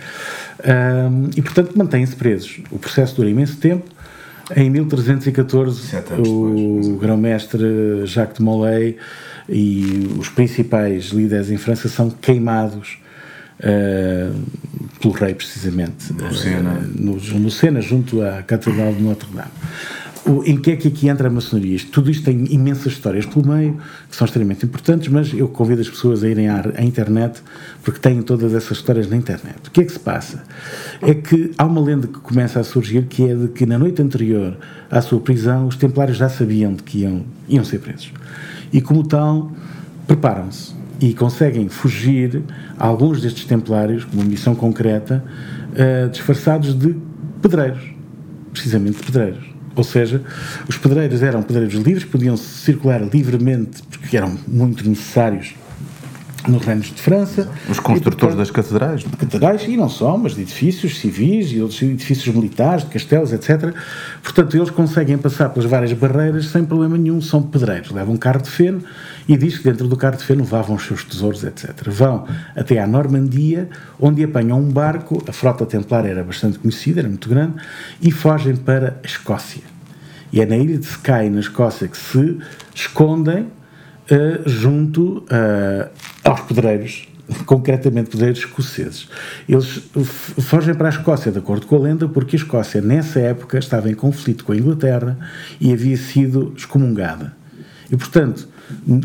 Um, 1.11 1.31
e, 1.37 1.43
portanto, 1.43 1.77
mantêm-se 1.77 2.17
presos. 2.17 2.61
O 2.71 2.79
processo 2.79 3.17
dura 3.17 3.29
imenso 3.29 3.57
tempo. 3.59 3.85
Em 4.57 4.71
1314, 4.71 5.97
o 6.27 6.97
grão-mestre 6.99 8.07
Jacques 8.07 8.39
de 8.39 8.43
Molay 8.43 8.97
e 9.47 10.11
os 10.19 10.31
principais 10.31 11.07
líderes 11.07 11.51
em 11.51 11.59
França 11.59 11.87
são 11.89 12.09
queimados 12.09 12.97
uh, 13.61 14.35
pelo 15.01 15.13
rei, 15.13 15.35
precisamente, 15.35 16.15
no 16.15 16.35
Sena. 16.35 16.71
Uh, 16.71 17.03
no, 17.03 17.17
no 17.17 17.51
Sena, 17.51 17.83
junto 17.83 18.23
à 18.23 18.43
Catedral 18.43 18.95
de 18.95 19.03
Notre-Dame. 19.03 19.51
Em 20.45 20.57
que 20.57 20.73
é 20.73 20.77
que 20.77 20.89
aqui 20.89 21.09
entra 21.09 21.29
a 21.29 21.31
maçonaria? 21.31 21.77
Isto, 21.77 21.91
tudo 21.91 22.11
isto 22.11 22.25
tem 22.25 22.45
imensas 22.53 22.93
histórias 22.93 23.25
pelo 23.27 23.47
meio, 23.47 23.79
que 24.11 24.17
são 24.17 24.25
extremamente 24.25 24.65
importantes, 24.65 25.09
mas 25.09 25.33
eu 25.33 25.49
convido 25.49 25.81
as 25.81 25.89
pessoas 25.89 26.23
a 26.23 26.29
irem 26.29 26.49
à, 26.49 26.63
à 26.77 26.83
internet, 26.83 27.43
porque 27.83 27.99
têm 27.99 28.21
todas 28.23 28.55
essas 28.55 28.79
histórias 28.79 29.09
na 29.09 29.17
internet. 29.17 29.57
O 29.67 29.71
que 29.71 29.81
é 29.81 29.85
que 29.85 29.93
se 29.93 30.01
passa? 30.01 30.45
É 31.03 31.15
que 31.15 31.53
há 31.57 31.65
uma 31.65 31.81
lenda 31.81 32.07
que 32.07 32.19
começa 32.21 32.61
a 32.61 32.65
surgir, 32.65 33.07
que 33.07 33.29
é 33.29 33.35
de 33.35 33.49
que 33.49 33.67
na 33.67 33.79
noite 33.79 34.03
anterior 34.03 34.57
à 34.91 35.01
sua 35.01 35.21
prisão, 35.21 35.67
os 35.67 35.77
templários 35.77 36.17
já 36.17 36.29
sabiam 36.29 36.75
de 36.75 36.83
que 36.83 37.01
iam, 37.01 37.25
iam 37.49 37.65
ser 37.65 37.79
presos. 37.79 38.13
E 38.73 38.81
como 38.81 39.07
tal, 39.07 39.53
preparam-se 40.07 40.73
e 41.01 41.15
conseguem 41.15 41.69
fugir, 41.69 42.43
alguns 42.77 43.21
destes 43.23 43.45
templários, 43.45 44.05
com 44.05 44.17
uma 44.17 44.25
missão 44.25 44.55
concreta, 44.55 45.25
uh, 45.73 46.09
disfarçados 46.11 46.75
de 46.75 46.97
pedreiros, 47.41 47.83
precisamente 48.53 48.99
de 48.99 49.05
pedreiros. 49.05 49.58
Ou 49.79 49.85
seja, 49.85 50.21
os 50.69 50.77
pedreiros 50.77 51.23
eram 51.23 51.41
pedreiros 51.41 51.75
livres, 51.75 52.05
podiam 52.05 52.37
circular 52.37 53.01
livremente, 53.01 53.81
porque 53.85 54.17
eram 54.17 54.37
muito 54.49 54.87
necessários 54.89 55.55
nos 56.47 56.65
reinos 56.65 56.87
de 56.87 57.01
França. 57.01 57.49
Os 57.69 57.81
construtores 57.81 58.35
e, 58.35 58.39
das 58.39 58.51
catedrais. 58.51 59.01
De 59.01 59.17
catedrais, 59.17 59.63
e 59.65 59.77
não 59.77 59.89
só, 59.89 60.17
mas 60.17 60.35
de 60.35 60.43
edifícios 60.43 60.99
civis 60.99 61.51
e 61.51 61.61
outros 61.61 61.83
edifícios 61.83 62.35
militares, 62.35 62.85
de 62.85 62.91
castelos, 62.91 63.33
etc. 63.33 63.75
Portanto, 64.23 64.57
eles 64.57 64.71
conseguem 64.71 65.19
passar 65.19 65.49
pelas 65.49 65.69
várias 65.69 65.93
barreiras 65.93 66.47
sem 66.47 66.65
problema 66.65 66.97
nenhum, 66.97 67.21
são 67.21 67.43
pedreiros. 67.43 67.91
Levam 67.91 68.15
um 68.15 68.17
carro 68.17 68.43
de 68.43 68.51
feno 68.51 68.83
e 69.29 69.37
diz 69.37 69.59
que 69.59 69.65
dentro 69.65 69.89
do 69.89 69.97
carro 69.97 70.17
de 70.17 70.25
feno 70.25 70.43
levavam 70.43 70.77
os 70.77 70.85
seus 70.85 71.05
tesouros, 71.05 71.43
etc. 71.45 71.75
Vão 71.89 72.27
até 72.55 72.79
à 72.79 72.87
Normandia, 72.87 73.69
onde 73.99 74.23
apanham 74.23 74.61
um 74.61 74.71
barco, 74.71 75.23
a 75.29 75.33
frota 75.33 75.67
templar 75.67 76.07
era 76.07 76.23
bastante 76.23 76.59
conhecida, 76.59 77.01
era 77.01 77.09
muito 77.09 77.29
grande, 77.29 77.55
e 78.01 78.11
fogem 78.11 78.57
para 78.57 79.01
a 79.03 79.07
Escócia. 79.07 79.63
E 80.33 80.41
é 80.41 80.47
na 80.47 80.57
ilha 80.57 80.79
de 80.79 80.87
Skye, 80.87 81.31
na 81.31 81.41
Escócia, 81.41 81.89
que 81.89 81.97
se 81.97 82.39
escondem 82.75 83.43
uh, 83.43 84.49
junto 84.49 85.19
uh, 85.19 85.89
aos 86.29 86.41
pedreiros, 86.43 87.09
concretamente 87.47 88.11
pedreiros 88.11 88.41
escoceses. 88.41 89.09
Eles 89.49 89.83
fogem 90.41 90.75
para 90.75 90.89
a 90.89 90.91
Escócia, 90.91 91.33
de 91.33 91.39
acordo 91.39 91.67
com 91.67 91.77
a 91.77 91.79
lenda, 91.79 92.09
porque 92.09 92.37
a 92.37 92.39
Escócia, 92.39 92.81
nessa 92.81 93.19
época, 93.21 93.59
estava 93.59 93.91
em 93.91 93.95
conflito 93.95 94.45
com 94.45 94.53
a 94.53 94.57
Inglaterra 94.57 95.19
e 95.61 95.73
havia 95.73 95.97
sido 95.97 96.53
excomungada. 96.57 97.37
E, 97.91 97.97
portanto, 97.97 98.49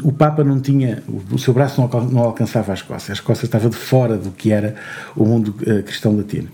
o 0.04 0.12
Papa 0.12 0.44
não 0.44 0.60
tinha, 0.60 1.02
o 1.32 1.38
seu 1.38 1.54
braço 1.54 1.80
não, 1.82 2.22
alcançava 2.22 2.74
a 2.74 2.76
Escócia. 2.76 3.14
A 3.14 3.16
Escócia 3.16 3.46
estava 3.46 3.70
de 3.70 3.78
fora 3.78 4.18
do 4.18 4.32
que 4.32 4.52
era 4.52 4.76
o 5.16 5.26
mundo 5.26 5.56
uh, 5.62 5.84
cristão 5.84 6.16
latino. 6.16 6.50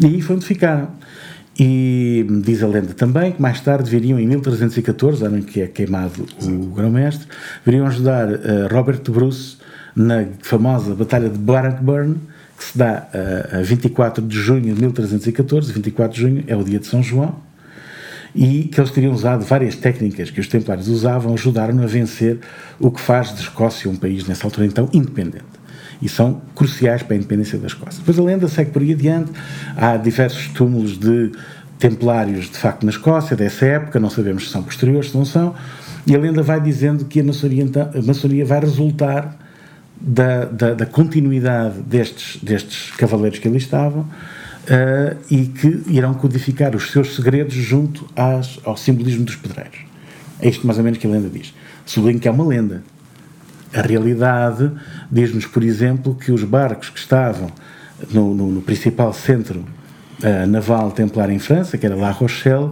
E 0.00 0.06
aí 0.06 0.20
foi 0.22 0.36
onde 0.36 0.46
ficaram. 0.46 0.88
E 1.56 2.26
diz 2.42 2.64
a 2.64 2.66
lenda 2.66 2.94
também 2.94 3.30
que 3.30 3.40
mais 3.40 3.60
tarde 3.60 3.88
viriam, 3.88 4.18
em 4.18 4.26
1314, 4.26 5.24
ano 5.24 5.38
em 5.38 5.42
que 5.42 5.60
é 5.60 5.68
queimado 5.68 6.26
o 6.42 6.74
grão-mestre, 6.74 7.28
viriam 7.64 7.86
ajudar 7.86 8.28
uh, 8.28 8.38
Robert 8.72 9.02
Bruce 9.08 9.58
na 9.94 10.26
famosa 10.42 10.94
Batalha 10.94 11.28
de 11.28 11.38
Bannockburn, 11.38 12.16
que 12.56 12.64
se 12.64 12.78
dá 12.78 13.08
uh, 13.14 13.58
a 13.58 13.62
24 13.62 14.24
de 14.26 14.36
junho 14.36 14.74
de 14.74 14.80
1314. 14.80 15.72
24 15.72 16.14
de 16.14 16.20
junho 16.20 16.44
é 16.46 16.56
o 16.56 16.64
dia 16.64 16.78
de 16.78 16.86
São 16.86 17.02
João. 17.02 17.36
E 18.34 18.64
que 18.64 18.80
eles 18.80 18.90
teriam 18.90 19.12
usado 19.12 19.44
várias 19.44 19.76
técnicas 19.76 20.30
que 20.30 20.40
os 20.40 20.48
templários 20.48 20.88
usavam, 20.88 21.34
ajudaram 21.34 21.80
a 21.82 21.86
vencer 21.86 22.40
o 22.80 22.90
que 22.90 23.00
faz 23.00 23.32
de 23.32 23.40
Escócia 23.40 23.88
um 23.88 23.94
país, 23.94 24.26
nessa 24.26 24.46
altura 24.46 24.66
então, 24.66 24.88
independente 24.92 25.64
e 26.02 26.08
são 26.08 26.42
cruciais 26.54 27.02
para 27.02 27.14
a 27.14 27.16
independência 27.16 27.58
da 27.58 27.66
Escócia. 27.66 27.98
Depois 28.00 28.18
a 28.18 28.22
lenda 28.22 28.48
segue 28.48 28.70
por 28.70 28.82
aí 28.82 28.92
adiante, 28.92 29.32
há 29.76 29.96
diversos 29.96 30.48
túmulos 30.48 30.98
de 30.98 31.32
templários 31.78 32.50
de 32.50 32.58
facto 32.58 32.84
na 32.84 32.90
Escócia 32.90 33.36
dessa 33.36 33.64
época, 33.64 33.98
não 33.98 34.10
sabemos 34.10 34.44
se 34.44 34.50
são 34.50 34.62
posteriores, 34.62 35.10
se 35.10 35.16
não 35.16 35.24
são, 35.24 35.54
e 36.06 36.14
a 36.14 36.18
lenda 36.18 36.42
vai 36.42 36.60
dizendo 36.60 37.04
que 37.06 37.20
a 37.20 37.24
maçonaria, 37.24 37.62
então, 37.62 37.90
a 37.94 38.02
maçonaria 38.02 38.44
vai 38.44 38.60
resultar 38.60 39.36
da, 40.00 40.44
da, 40.44 40.74
da, 40.74 40.86
continuidade 40.86 41.80
destes, 41.80 42.42
destes 42.42 42.90
cavaleiros 42.92 43.38
que 43.38 43.48
ali 43.48 43.58
estavam 43.58 44.02
uh, 44.02 45.16
e 45.30 45.46
que 45.46 45.82
irão 45.88 46.14
codificar 46.14 46.74
os 46.74 46.90
seus 46.90 47.14
segredos 47.16 47.54
junto 47.54 48.06
às, 48.14 48.58
ao 48.64 48.76
simbolismo 48.76 49.24
dos 49.24 49.36
pedreiros. 49.36 49.78
É 50.40 50.48
isto 50.48 50.66
mais 50.66 50.78
ou 50.78 50.84
menos 50.84 50.98
que 50.98 51.06
a 51.06 51.10
lenda 51.10 51.28
diz. 51.28 51.54
Sublinho 51.86 52.18
que 52.18 52.28
é 52.28 52.30
uma 52.30 52.46
lenda, 52.46 52.82
a 53.72 53.82
realidade 53.82 54.70
diz-nos, 55.10 55.46
por 55.46 55.62
exemplo, 55.62 56.14
que 56.14 56.30
os 56.30 56.44
barcos 56.44 56.90
que 56.90 56.98
estavam 56.98 57.50
no, 58.12 58.34
no, 58.34 58.50
no 58.50 58.62
principal 58.62 59.12
centro 59.12 59.64
uh, 60.22 60.46
naval 60.46 60.90
templar 60.92 61.30
em 61.30 61.38
França, 61.38 61.76
que 61.76 61.86
era 61.86 61.96
La 61.96 62.10
Rochelle, 62.10 62.70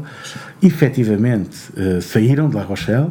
efetivamente 0.62 1.57
uh, 1.76 2.00
saíram 2.00 2.49
de 2.49 2.57
La 2.57 2.62
Rochelle 2.62 3.11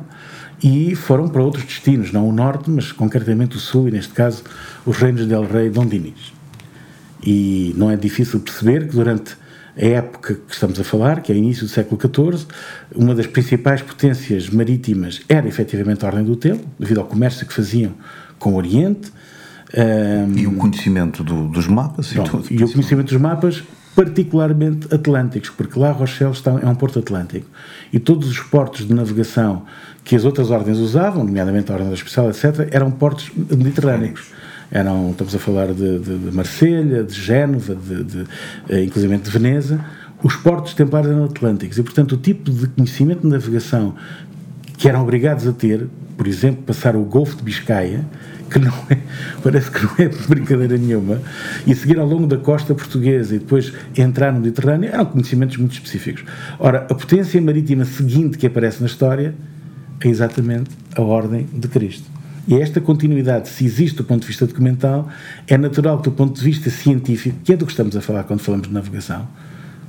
e 0.63 0.95
foram 0.95 1.27
para 1.27 1.41
outros 1.41 1.65
destinos, 1.65 2.11
não 2.11 2.27
o 2.27 2.31
norte, 2.31 2.69
mas 2.69 2.91
concretamente 2.91 3.57
o 3.57 3.59
sul, 3.59 3.87
e 3.87 3.91
neste 3.91 4.13
caso 4.13 4.43
os 4.85 4.97
reinos 4.97 5.25
del 5.25 5.43
Rei 5.45 5.69
Dom 5.69 5.85
Dinis. 5.85 6.33
E 7.23 7.73
não 7.77 7.89
é 7.89 7.95
difícil 7.95 8.39
perceber 8.39 8.87
que 8.87 8.95
durante 8.95 9.35
a 9.75 9.85
época 9.85 10.35
que 10.35 10.53
estamos 10.53 10.79
a 10.79 10.83
falar, 10.83 11.21
que 11.21 11.31
é 11.31 11.35
início 11.35 11.65
do 11.65 11.69
século 11.69 11.99
XIV, 11.99 12.45
uma 12.95 13.15
das 13.15 13.27
principais 13.27 13.81
potências 13.81 14.49
marítimas 14.49 15.21
era 15.29 15.47
efetivamente 15.47 16.03
a 16.03 16.07
Ordem 16.07 16.25
do 16.25 16.35
Telo, 16.35 16.61
devido 16.79 16.99
ao 16.99 17.05
comércio 17.05 17.45
que 17.45 17.53
faziam 17.53 17.93
com 18.37 18.53
o 18.53 18.55
Oriente. 18.55 19.11
Um, 19.73 20.37
e 20.37 20.47
o 20.47 20.53
conhecimento 20.53 21.23
do, 21.23 21.47
dos 21.47 21.67
mapas 21.67 22.11
e 22.11 22.15
tudo. 22.15 22.45
E 22.51 22.63
o 22.63 22.69
conhecimento 22.69 23.07
dos 23.07 23.21
mapas, 23.21 23.63
particularmente 23.95 24.93
atlânticos, 24.93 25.49
porque 25.49 25.77
lá 25.77 25.91
Rochelle 25.91 26.31
está, 26.31 26.51
é 26.51 26.65
um 26.65 26.75
porto 26.75 26.99
atlântico. 26.99 27.45
E 27.91 27.99
todos 27.99 28.29
os 28.29 28.39
portos 28.39 28.87
de 28.87 28.93
navegação 28.93 29.63
que 30.03 30.15
as 30.15 30.25
outras 30.25 30.49
ordens 30.49 30.77
usavam, 30.77 31.23
nomeadamente 31.23 31.71
a 31.71 31.75
Ordem 31.75 31.89
da 31.89 31.95
Especial, 31.95 32.29
etc., 32.29 32.67
eram 32.71 32.89
portos 32.89 33.31
mediterrâneos 33.35 34.31
eram, 34.71 35.11
estamos 35.11 35.35
a 35.35 35.39
falar 35.39 35.73
de, 35.73 35.99
de, 35.99 36.17
de 36.17 36.31
Marselha, 36.31 37.03
de 37.03 37.13
Génova, 37.13 37.75
de, 37.75 38.03
de, 38.03 38.25
eh, 38.69 38.83
inclusive 38.83 39.17
de 39.17 39.29
Veneza, 39.29 39.83
os 40.23 40.35
portos 40.37 40.73
templários 40.73 41.11
eram 41.11 41.25
atlânticos 41.25 41.77
e, 41.77 41.83
portanto, 41.83 42.13
o 42.13 42.17
tipo 42.17 42.49
de 42.49 42.67
conhecimento 42.67 43.21
de 43.21 43.27
navegação 43.27 43.95
que 44.77 44.87
eram 44.87 45.01
obrigados 45.01 45.45
a 45.45 45.51
ter, 45.51 45.87
por 46.17 46.25
exemplo, 46.25 46.63
passar 46.63 46.95
o 46.95 47.03
Golfo 47.03 47.35
de 47.35 47.43
Biscaia, 47.43 48.05
que 48.51 48.59
não 48.59 48.73
é, 48.89 48.97
parece 49.41 49.71
que 49.71 49.83
não 49.83 49.93
é 49.97 50.09
brincadeira 50.27 50.77
nenhuma, 50.77 51.21
e 51.65 51.73
seguir 51.73 51.97
ao 51.97 52.05
longo 52.05 52.27
da 52.27 52.37
costa 52.37 52.75
portuguesa 52.75 53.35
e 53.35 53.39
depois 53.39 53.73
entrar 53.97 54.33
no 54.33 54.41
Mediterrâneo, 54.41 54.89
eram 54.91 55.05
conhecimentos 55.05 55.57
muito 55.57 55.73
específicos. 55.73 56.25
Ora, 56.59 56.85
a 56.89 56.93
potência 56.93 57.41
marítima 57.41 57.85
seguinte 57.85 58.37
que 58.37 58.45
aparece 58.45 58.81
na 58.81 58.87
história 58.87 59.33
é 60.01 60.07
exatamente 60.07 60.71
a 60.95 61.01
Ordem 61.01 61.47
de 61.53 61.67
Cristo. 61.67 62.09
E 62.47 62.55
esta 62.59 62.81
continuidade, 62.81 63.49
se 63.49 63.63
existe 63.63 63.97
do 63.97 64.03
ponto 64.03 64.21
de 64.21 64.27
vista 64.27 64.45
documental, 64.45 65.07
é 65.47 65.57
natural 65.57 65.99
que 65.99 66.05
do 66.05 66.11
ponto 66.11 66.37
de 66.37 66.43
vista 66.43 66.69
científico, 66.69 67.37
que 67.43 67.53
é 67.53 67.55
do 67.55 67.65
que 67.65 67.71
estamos 67.71 67.95
a 67.95 68.01
falar 68.01 68.23
quando 68.23 68.41
falamos 68.41 68.67
de 68.67 68.73
navegação, 68.73 69.27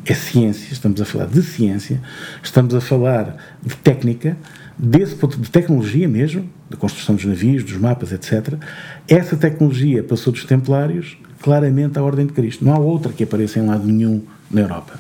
é 0.04 0.14
ciência, 0.14 0.73
estamos 0.73 1.00
a 1.00 1.04
falar 1.04 1.26
de 1.26 1.42
ciência, 1.42 2.00
estamos 2.42 2.75
a 2.75 2.81
falar 2.81 3.37
de 3.64 3.75
técnica, 3.76 4.37
desse 4.78 5.14
ponto 5.14 5.38
de 5.38 5.50
tecnologia 5.50 6.09
mesmo, 6.09 6.49
da 6.73 6.76
construção 6.76 7.14
dos 7.14 7.25
navios, 7.25 7.62
dos 7.62 7.76
mapas, 7.76 8.12
etc. 8.12 8.55
Essa 9.09 9.37
tecnologia 9.37 10.02
passou 10.02 10.33
dos 10.33 10.45
templários 10.45 11.17
claramente 11.41 11.99
à 11.99 12.02
Ordem 12.02 12.26
de 12.26 12.33
Cristo. 12.33 12.64
Não 12.64 12.73
há 12.73 12.79
outra 12.79 13.12
que 13.12 13.25
apareça 13.25 13.59
em 13.59 13.67
lado 13.67 13.85
nenhum 13.85 14.23
na 14.50 14.62
Europa. 14.62 14.99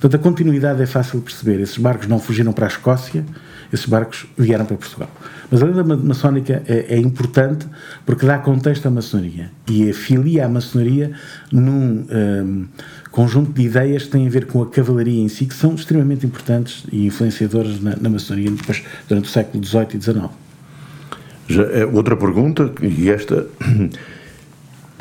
Portanto, 0.00 0.20
a 0.20 0.22
continuidade 0.22 0.82
é 0.82 0.86
fácil 0.86 1.18
de 1.18 1.24
perceber. 1.24 1.60
Esses 1.60 1.78
barcos 1.78 2.06
não 2.06 2.18
fugiram 2.18 2.52
para 2.52 2.66
a 2.66 2.68
Escócia, 2.68 3.24
esses 3.72 3.86
barcos 3.86 4.26
vieram 4.36 4.64
para 4.64 4.76
Portugal. 4.76 5.10
Mas 5.50 5.62
a 5.62 5.66
lenda 5.66 5.82
maçónica 5.96 6.62
é, 6.66 6.94
é, 6.94 6.98
importante 6.98 7.66
porque 8.04 8.26
dá 8.26 8.38
contexto 8.38 8.86
à 8.86 8.90
maçonaria 8.90 9.50
e 9.68 9.88
afilia 9.88 10.46
a 10.46 10.48
maçonaria 10.48 11.12
num 11.50 12.06
um, 12.10 12.66
conjunto 13.10 13.52
de 13.52 13.62
ideias 13.62 14.04
que 14.04 14.10
têm 14.10 14.26
a 14.26 14.30
ver 14.30 14.46
com 14.46 14.62
a 14.62 14.68
cavalaria 14.68 15.22
em 15.22 15.28
si, 15.28 15.46
que 15.46 15.54
são 15.54 15.74
extremamente 15.74 16.26
importantes 16.26 16.84
e 16.92 17.06
influenciadoras 17.06 17.80
na, 17.80 17.96
na 17.96 18.10
maçonaria 18.10 18.50
depois, 18.50 18.82
durante 19.08 19.26
o 19.26 19.30
século 19.30 19.64
XVIII 19.64 19.86
e 19.94 20.00
XIX. 20.00 20.43
Já 21.48 21.62
é 21.64 21.84
outra 21.84 22.16
pergunta, 22.16 22.72
e 22.80 23.10
esta. 23.10 23.46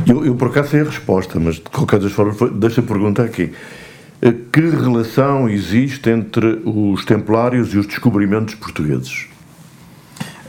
Eu, 0.05 0.25
eu 0.25 0.35
por 0.35 0.49
acaso 0.49 0.71
sei 0.71 0.81
a 0.81 0.83
resposta, 0.83 1.39
mas 1.39 1.55
de 1.55 1.61
qualquer 1.61 1.97
das 1.97 2.11
formas, 2.11 2.35
deixa 2.55 2.81
a 2.81 2.83
pergunta 2.83 3.23
aqui. 3.23 3.53
Que 4.51 4.61
relação 4.69 5.47
existe 5.47 6.09
entre 6.09 6.61
os 6.65 7.05
templários 7.05 7.73
e 7.73 7.77
os 7.77 7.85
descobrimentos 7.85 8.55
portugueses? 8.55 9.27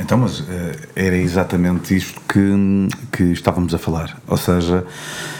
Então, 0.00 0.18
mas 0.18 0.40
uh, 0.40 0.44
era 0.96 1.16
exatamente 1.16 1.96
isto 1.96 2.20
que, 2.28 2.88
que 3.12 3.24
estávamos 3.32 3.74
a 3.74 3.78
falar. 3.78 4.20
Ou 4.26 4.36
seja, 4.36 4.84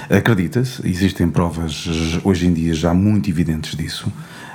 acredita-se, 0.09 0.87
existem 0.89 1.29
provas 1.29 1.87
hoje 2.23 2.47
em 2.47 2.53
dia 2.53 2.73
já 2.73 2.95
muito 2.95 3.29
evidentes 3.29 3.77
disso, 3.77 4.13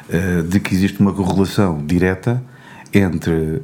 uh, 0.09 0.43
de 0.43 0.59
que 0.59 0.73
existe 0.73 0.99
uma 0.99 1.13
correlação 1.13 1.85
direta 1.85 2.41
entre 2.93 3.61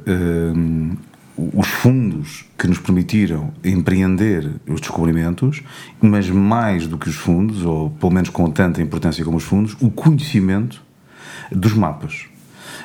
os 1.36 1.68
fundos 1.68 2.46
que 2.56 2.66
nos 2.66 2.78
permitiram 2.78 3.52
empreender 3.62 4.50
os 4.66 4.80
descobrimentos, 4.80 5.62
mas 6.00 6.30
mais 6.30 6.86
do 6.86 6.96
que 6.96 7.08
os 7.08 7.16
fundos, 7.16 7.62
ou 7.62 7.90
pelo 7.90 8.12
menos 8.12 8.30
com 8.30 8.50
tanta 8.50 8.80
importância 8.80 9.24
como 9.24 9.36
os 9.36 9.44
fundos, 9.44 9.76
o 9.80 9.90
conhecimento 9.90 10.82
dos 11.52 11.74
mapas. 11.74 12.26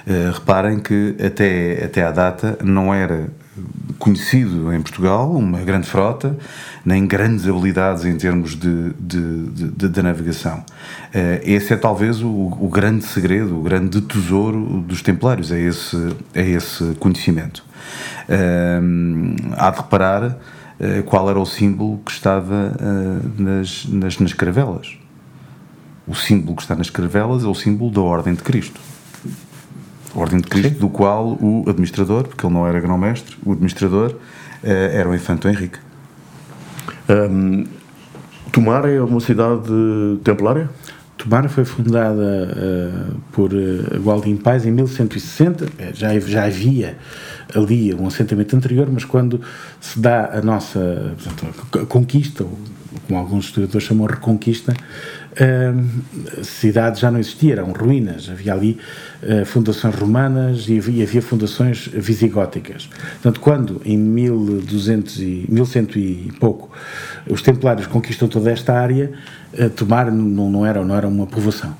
Uh, 0.05 0.31
reparem 0.34 0.79
que 0.79 1.15
até, 1.24 1.86
até 1.86 2.03
à 2.03 2.12
data 2.12 2.58
não 2.63 2.93
era 2.93 3.29
conhecido 4.00 4.74
em 4.74 4.81
Portugal, 4.81 5.31
uma 5.31 5.60
grande 5.60 5.88
frota, 5.88 6.36
nem 6.84 7.05
grandes 7.05 7.48
habilidades 7.48 8.03
em 8.05 8.17
termos 8.17 8.55
de, 8.55 8.93
de, 9.00 9.70
de, 9.70 9.89
de 9.89 10.01
navegação. 10.01 10.60
Uh, 11.13 11.39
esse 11.43 11.74
é 11.74 11.77
talvez 11.77 12.22
o, 12.22 12.27
o, 12.27 12.67
grande 12.70 13.05
segredo, 13.05 13.60
o 13.60 13.62
grande 13.62 14.01
tesouro 14.01 14.81
dos 14.81 15.01
Templários, 15.01 15.51
é 15.51 15.60
esse, 15.60 16.15
é 16.34 16.50
esse 16.50 16.96
conhecimento. 17.00 17.63
Uh, 18.29 19.53
há 19.57 19.69
de 19.71 19.77
reparar 19.77 20.23
uh, 20.23 21.03
qual 21.05 21.29
era 21.29 21.39
o 21.39 21.45
símbolo 21.45 22.00
que 22.05 22.11
estava 22.11 22.73
nas, 23.38 23.85
nas, 23.85 24.19
nas 24.19 24.33
caravelas. 24.33 24.97
O 26.07 26.15
símbolo 26.15 26.55
que 26.55 26.63
está 26.63 26.75
nas 26.75 26.89
caravelas 26.89 27.43
é 27.43 27.47
o 27.47 27.53
símbolo 27.53 27.91
da 27.91 28.01
Ordem 28.01 28.33
de 28.33 28.41
Cristo. 28.41 28.79
Ordem 30.13 30.41
de 30.41 30.47
Cristo, 30.47 30.73
Sim. 30.73 30.79
do 30.79 30.89
qual 30.89 31.38
o 31.39 31.63
administrador, 31.67 32.27
porque 32.27 32.45
ele 32.45 32.53
não 32.53 32.67
era 32.67 32.79
grão-mestre, 32.79 33.38
o 33.45 33.53
administrador 33.53 34.15
eh, 34.63 34.91
era 34.93 35.09
o 35.09 35.15
Infante 35.15 35.47
Henrique. 35.47 35.79
Um, 37.09 37.65
Tomar 38.51 38.89
é 38.89 39.00
uma 39.01 39.21
cidade 39.21 39.71
templária? 40.23 40.69
Tomar 41.17 41.47
foi 41.47 41.63
fundada 41.63 42.11
uh, 42.11 43.15
por 43.31 43.53
uh, 43.53 44.01
Gualdim 44.03 44.35
Paz 44.35 44.65
em 44.65 44.71
1160. 44.71 45.67
Já, 45.93 46.19
já 46.19 46.45
havia 46.45 46.97
ali 47.55 47.93
um 47.93 48.08
assentamento 48.08 48.55
anterior, 48.55 48.88
mas 48.91 49.05
quando 49.05 49.41
se 49.79 50.00
dá 50.00 50.31
a 50.34 50.41
nossa 50.41 51.13
portanto, 51.17 51.79
a 51.79 51.86
conquista, 51.86 52.43
ou 52.43 52.58
como 53.08 53.20
alguns 53.20 53.46
historiadores 53.46 53.88
chamam 53.88 54.05
reconquista, 54.05 54.74
a 55.34 56.43
cidade 56.43 57.00
já 57.00 57.10
não 57.10 57.20
existia, 57.20 57.53
eram 57.53 57.72
ruínas. 57.72 58.29
Havia 58.29 58.53
ali 58.53 58.77
uh, 59.24 59.46
fundações 59.46 59.96
romanas 59.96 60.67
e 60.67 60.77
havia, 60.77 61.22
fundações 61.22 61.88
visigóticas. 61.88 62.89
Portanto, 63.13 63.39
quando 63.39 63.81
em 63.86 63.98
1200 63.98 65.20
e, 65.20 65.46
1100 65.48 65.88
e 65.96 66.31
pouco 66.39 66.70
os 67.29 67.41
templários 67.41 67.88
conquistam 67.88 68.27
toda 68.27 68.51
esta 68.51 68.74
área, 68.74 69.12
uh, 69.53 69.70
tomar 69.70 70.12
não, 70.12 70.50
não, 70.50 70.65
era, 70.65 70.84
não 70.84 70.96
era 70.96 71.08
uma 71.08 71.25
povoação. 71.25 71.75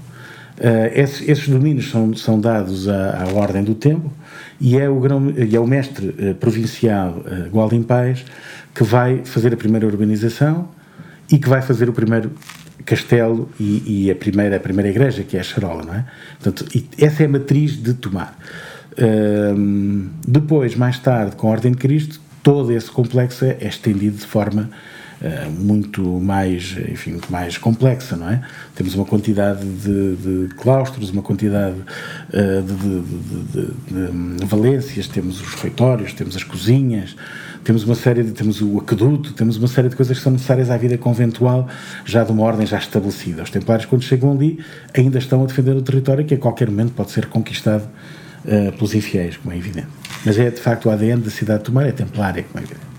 Uh, 0.62 0.94
esses, 0.94 1.27
esses, 1.27 1.50
domínios 1.50 1.89
são, 1.89 2.15
são 2.15 2.39
dados 2.39 2.88
à, 2.88 3.24
à, 3.24 3.34
Ordem 3.34 3.63
do 3.63 3.74
Tempo 3.74 4.13
e 4.60 4.77
é 4.77 4.88
o, 4.88 5.00
grão, 5.00 5.34
e 5.36 5.56
é 5.56 5.60
o 5.60 5.65
mestre 5.65 6.10
uh, 6.10 6.36
provincial 6.36 7.18
uh, 7.25 7.50
Gualdim 7.50 7.82
Paz 7.82 8.24
que 8.75 8.84
vai 8.84 9.25
fazer 9.25 9.56
a 9.56 9.58
primeira 9.58 9.88
urbanização 9.88 10.70
e 11.32 11.39
que 11.39 11.50
vai 11.50 11.63
fazer 11.63 11.89
o 11.89 11.94
primeiro 11.94 12.32
castelo 12.86 13.50
e, 13.60 14.06
e, 14.06 14.12
a, 14.12 14.15
primeira, 14.15 14.58
a 14.58 14.60
primeira 14.60 14.89
igreja, 14.89 15.24
que 15.24 15.36
é 15.36 15.39
a 15.39 15.44
Charola, 15.44 15.84
não 15.84 15.96
é? 15.96 16.06
Portanto, 16.39 16.65
essa 16.96 17.24
é 17.24 17.25
a 17.25 17.30
matriz 17.30 17.82
de 17.82 17.96
Tomar. 17.96 18.38
Um, 19.00 20.10
depois, 20.27 20.75
mais 20.75 21.00
tarde, 21.00 21.36
com 21.36 21.48
a 21.48 21.51
Ordem 21.51 21.72
de 21.72 21.77
Cristo, 21.80 22.22
todo 22.44 22.72
esse 22.72 22.91
complexo 22.91 23.46
é, 23.46 23.58
estendido 23.62 24.18
de 24.18 24.25
forma 24.25 24.70
muito 25.50 26.01
mais, 26.20 26.75
enfim, 26.90 27.12
muito 27.12 27.32
mais 27.32 27.58
complexa, 27.58 28.16
não 28.16 28.30
é? 28.30 28.42
Temos 28.75 28.96
uma 28.96 29.06
quantidade 29.06 29.63
de, 29.63 30.16
de 30.16 30.56
claustros, 30.56 31.12
uma 31.12 31.22
quantidade 31.22 31.75
uh, 31.78 32.62
de, 32.62 33.01
de, 33.51 34.38
de, 34.38 34.46
valências, 34.46 35.08
temos 35.08 35.40
os 35.40 35.48
refeitórios, 35.48 36.13
temos 36.13 36.36
as 36.36 36.44
cozinhas, 36.44 37.16
temos 37.63 37.84
uma 37.84 37.94
série 37.94 38.24
de, 38.24 38.32
temos 38.32 38.62
o 38.62 38.80
aqueduto, 38.80 39.34
temos 39.34 39.58
uma 39.58 39.68
série 39.68 39.90
de 39.90 39.96
coisas 39.96 40.18
que 40.18 40.24
são 40.24 40.32
necessárias 40.32 40.72
à 40.72 40.78
vida 40.78 40.98
conventual, 40.98 41.68
já 42.04 42.24
de 42.24 42.32
uma 42.32 42.44
ordem 42.44 42.66
já 42.66 42.80
estabelecida. 42.80 43.44
Os 43.44 43.51
templários, 43.51 43.86
quando 43.86 44.01
chegam 44.01 44.32
ali, 44.32 44.60
ainda 44.94 45.20
estão 45.20 45.44
a 45.44 45.46
defender 45.46 45.75
o 45.75 45.82
território 45.82 46.25
que 46.25 46.34
a 46.34 46.38
qualquer 46.38 46.70
momento 46.70 46.94
pode 46.94 47.12
ser 47.12 47.28
conquistado 47.28 47.84
uh, 48.46 48.72
pelos 48.72 48.96
infiéis, 48.96 49.38
como 49.38 49.54
é 49.54 49.58
evidente. 49.58 49.88
Mas 50.25 50.40
é 50.40 50.50
de 50.50 50.60
facto 50.60 50.88
o 50.88 50.90
ADN 50.90 51.22
da 51.22 51.30
cidade 51.30 51.60
de 51.60 51.66
Tomar, 51.66 51.88
é 51.88 51.92
templária, 51.92 52.44
como 52.44 52.60
é 52.60 52.64
evidente. 52.64 52.91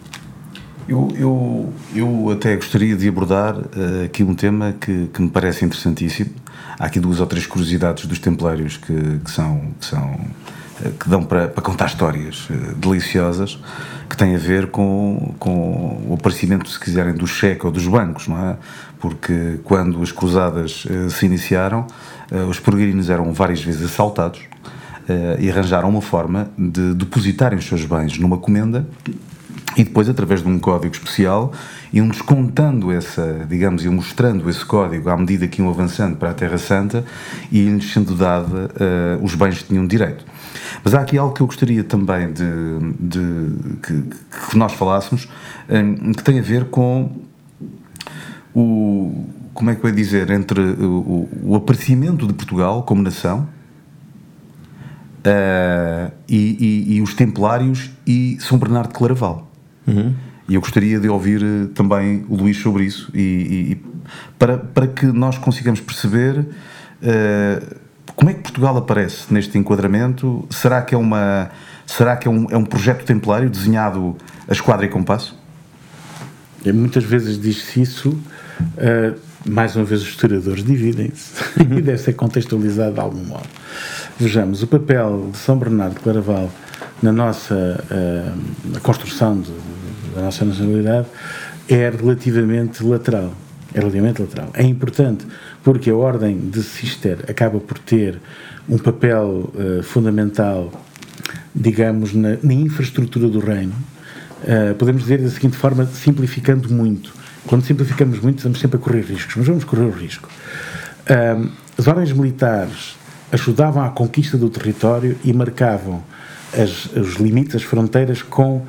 Eu, 0.89 1.09
eu, 1.17 1.73
eu 1.95 2.31
até 2.31 2.57
gostaria 2.57 2.97
de 2.97 3.09
abordar 3.09 3.57
uh, 3.57 4.05
aqui 4.05 4.25
um 4.25 4.35
tema 4.35 4.75
que, 4.81 5.07
que 5.07 5.23
me 5.23 5.29
parece 5.29 5.65
interessantíssimo. 5.65 6.31
Há 6.79 6.87
aqui 6.87 6.99
duas 6.99 7.21
ou 7.21 7.27
três 7.27 7.47
curiosidades 7.47 8.07
dos 8.07 8.19
templários 8.19 8.77
que, 8.77 9.21
que 9.25 9.31
são, 9.31 9.73
que 9.79 9.87
são 9.87 10.19
que 10.99 11.09
dão 11.09 11.23
para, 11.23 11.49
para 11.49 11.63
contar 11.63 11.87
histórias 11.87 12.49
uh, 12.51 12.75
deliciosas 12.77 13.59
que 14.09 14.17
têm 14.17 14.35
a 14.35 14.39
ver 14.39 14.69
com, 14.69 15.35
com 15.39 16.05
o 16.09 16.15
aparecimento, 16.15 16.69
se 16.69 16.79
quiserem, 16.79 17.15
do 17.15 17.27
cheque 17.27 17.65
ou 17.65 17.73
dos 17.73 17.87
bancos, 17.87 18.29
não 18.29 18.39
é? 18.39 18.57
Porque 18.99 19.61
quando 19.65 20.03
as 20.03 20.13
cruzadas 20.13 20.85
uh, 20.85 21.11
se 21.11 21.27
iniciaram, 21.27 21.87
uh, 22.31 22.49
os 22.49 22.59
peregrinos 22.59 23.11
eram 23.11 23.33
várias 23.33 23.63
vezes 23.63 23.85
assaltados 23.85 24.41
e 25.41 25.51
arranjaram 25.51 25.89
uma 25.89 26.01
forma 26.01 26.49
de 26.57 26.95
depositarem 26.95 27.59
os 27.59 27.67
seus 27.67 27.85
bens 27.85 28.17
numa 28.19 28.39
comenda 28.39 28.87
e 29.77 29.85
depois, 29.85 30.09
através 30.09 30.43
de 30.43 30.49
um 30.49 30.59
código 30.59 30.95
especial, 30.95 31.53
iam 31.93 32.09
descontando 32.09 32.93
essa, 32.93 33.47
digamos, 33.49 33.85
iam 33.85 33.95
mostrando 33.95 34.49
esse 34.49 34.65
código 34.65 35.09
à 35.09 35.17
medida 35.17 35.47
que 35.47 35.61
iam 35.61 35.71
avançando 35.71 36.17
para 36.17 36.31
a 36.31 36.35
Terra 36.35 36.59
Santa 36.59 37.05
e 37.51 37.65
iam-lhes 37.65 37.93
sendo 37.93 38.15
dada 38.15 38.71
uh, 39.21 39.25
os 39.25 39.35
bens 39.35 39.59
que 39.59 39.69
tinham 39.69 39.87
direito. 39.87 40.25
Mas 40.85 40.95
há 40.95 41.01
aqui 41.01 41.17
algo 41.17 41.35
que 41.35 41.41
eu 41.41 41.47
gostaria 41.47 41.85
também 41.85 42.33
de, 42.33 42.45
de 42.99 43.79
que, 43.83 44.03
que, 44.51 44.57
nós 44.57 44.73
falássemos, 44.73 45.29
um, 45.69 46.13
que 46.13 46.23
tem 46.23 46.39
a 46.39 46.43
ver 46.43 46.67
com 46.67 47.11
o. 48.55 49.27
Como 49.55 49.71
é 49.71 49.75
que 49.75 49.85
eu 49.85 49.91
ia 49.91 49.95
dizer? 49.95 50.31
Entre 50.31 50.61
o, 50.61 51.29
o 51.43 51.55
aparecimento 51.55 52.27
de 52.27 52.33
Portugal 52.33 52.83
como 52.85 53.03
nação 53.03 53.47
uh, 55.27 56.13
e, 56.29 56.37
e, 56.37 56.97
e, 56.97 57.03
os 57.03 57.15
Templários 57.15 57.91
e 58.07 58.39
São 58.41 58.59
Bernardo 58.59 58.89
de 58.89 58.95
Claraval. 58.95 59.52
Uhum. 59.87 60.15
E 60.49 60.55
eu 60.55 60.61
gostaria 60.61 60.99
de 60.99 61.09
ouvir 61.09 61.43
uh, 61.43 61.69
também 61.69 62.25
o 62.29 62.37
Luís 62.37 62.59
sobre 62.59 62.85
isso 62.85 63.11
e, 63.15 63.21
e, 63.21 63.83
para, 64.39 64.59
para 64.59 64.87
que 64.87 65.07
nós 65.07 65.39
consigamos 65.39 65.81
perceber 65.81 66.39
uh, 66.39 67.83
como 68.15 68.31
é 68.31 68.35
que 68.35 68.41
Portugal 68.41 68.77
aparece 68.77 69.33
neste 69.33 69.57
enquadramento? 69.57 70.47
Será 70.51 70.83
que 70.83 70.95
é, 70.95 70.99
uma, 70.99 71.51
será 71.87 72.17
que 72.17 72.29
é, 72.29 72.31
um, 72.31 72.47
é 72.51 72.57
um 72.57 72.65
projeto 72.65 73.05
templário 73.05 73.49
desenhado 73.49 74.17
a 74.49 74.53
esquadra 74.53 74.85
e 74.87 74.89
compasso? 74.89 75.39
Muitas 76.65 77.03
vezes 77.03 77.41
diz-se 77.41 77.83
isso, 77.83 78.11
uh, 78.11 79.19
mais 79.45 79.75
uma 79.75 79.85
vez 79.85 80.03
os 80.03 80.09
historiadores 80.09 80.63
dividem-se 80.63 81.33
e 81.59 81.81
deve 81.81 81.99
ser 81.99 82.13
contextualizado 82.13 82.95
de 82.95 83.01
algum 83.01 83.25
modo. 83.25 83.49
Vejamos, 84.19 84.63
o 84.63 84.67
papel 84.67 85.31
de 85.33 85.39
São 85.39 85.59
Bernardo 85.59 85.95
de 85.95 86.01
Claraval 86.01 86.51
na 87.03 87.11
nossa 87.11 87.85
uh, 87.91 88.81
construção 88.81 89.41
de, 89.41 89.51
da 90.15 90.23
nossa 90.23 90.45
nacionalidade 90.45 91.07
é 91.69 91.91
relativamente 91.91 92.85
lateral. 92.85 93.33
É 93.75 93.79
relativamente 93.79 94.21
lateral. 94.21 94.51
É 94.55 94.63
importante 94.63 95.27
porque 95.63 95.91
a 95.91 95.97
Ordem 95.97 96.39
de 96.39 96.63
Cister 96.63 97.25
acaba 97.29 97.59
por 97.59 97.79
ter 97.79 98.21
um 98.69 98.79
papel 98.79 99.51
uh, 99.55 99.83
fundamental, 99.83 100.71
digamos, 101.55 102.13
na, 102.13 102.37
na, 102.43 102.55
infraestrutura 102.55 103.29
do 103.29 103.41
reino. 103.41 103.75
Uh, 104.43 104.75
podemos 104.75 105.03
dizer 105.03 105.23
da 105.23 105.31
seguinte 105.31 105.57
forma, 105.57 105.87
simplificando 105.87 106.73
muito. 106.73 107.13
Quando 107.47 107.65
simplificamos 107.65 108.21
muito, 108.21 108.39
estamos 108.39 108.61
sempre 108.61 108.77
a 108.77 108.81
correr 108.81 109.03
riscos, 109.03 109.35
mas 109.37 109.47
vamos 109.47 109.65
correr 109.65 109.85
o 109.85 109.91
risco. 109.91 110.29
Uh, 111.09 111.51
as 111.79 111.87
ordens 111.87 112.13
militares 112.13 112.97
ajudavam 113.33 113.83
à 113.83 113.89
conquista 113.89 114.37
do 114.37 114.51
território 114.51 115.17
e 115.25 115.33
marcavam 115.33 116.05
as, 116.53 116.87
os 116.95 117.15
limites, 117.15 117.57
as 117.57 117.63
fronteiras 117.63 118.23
com 118.23 118.67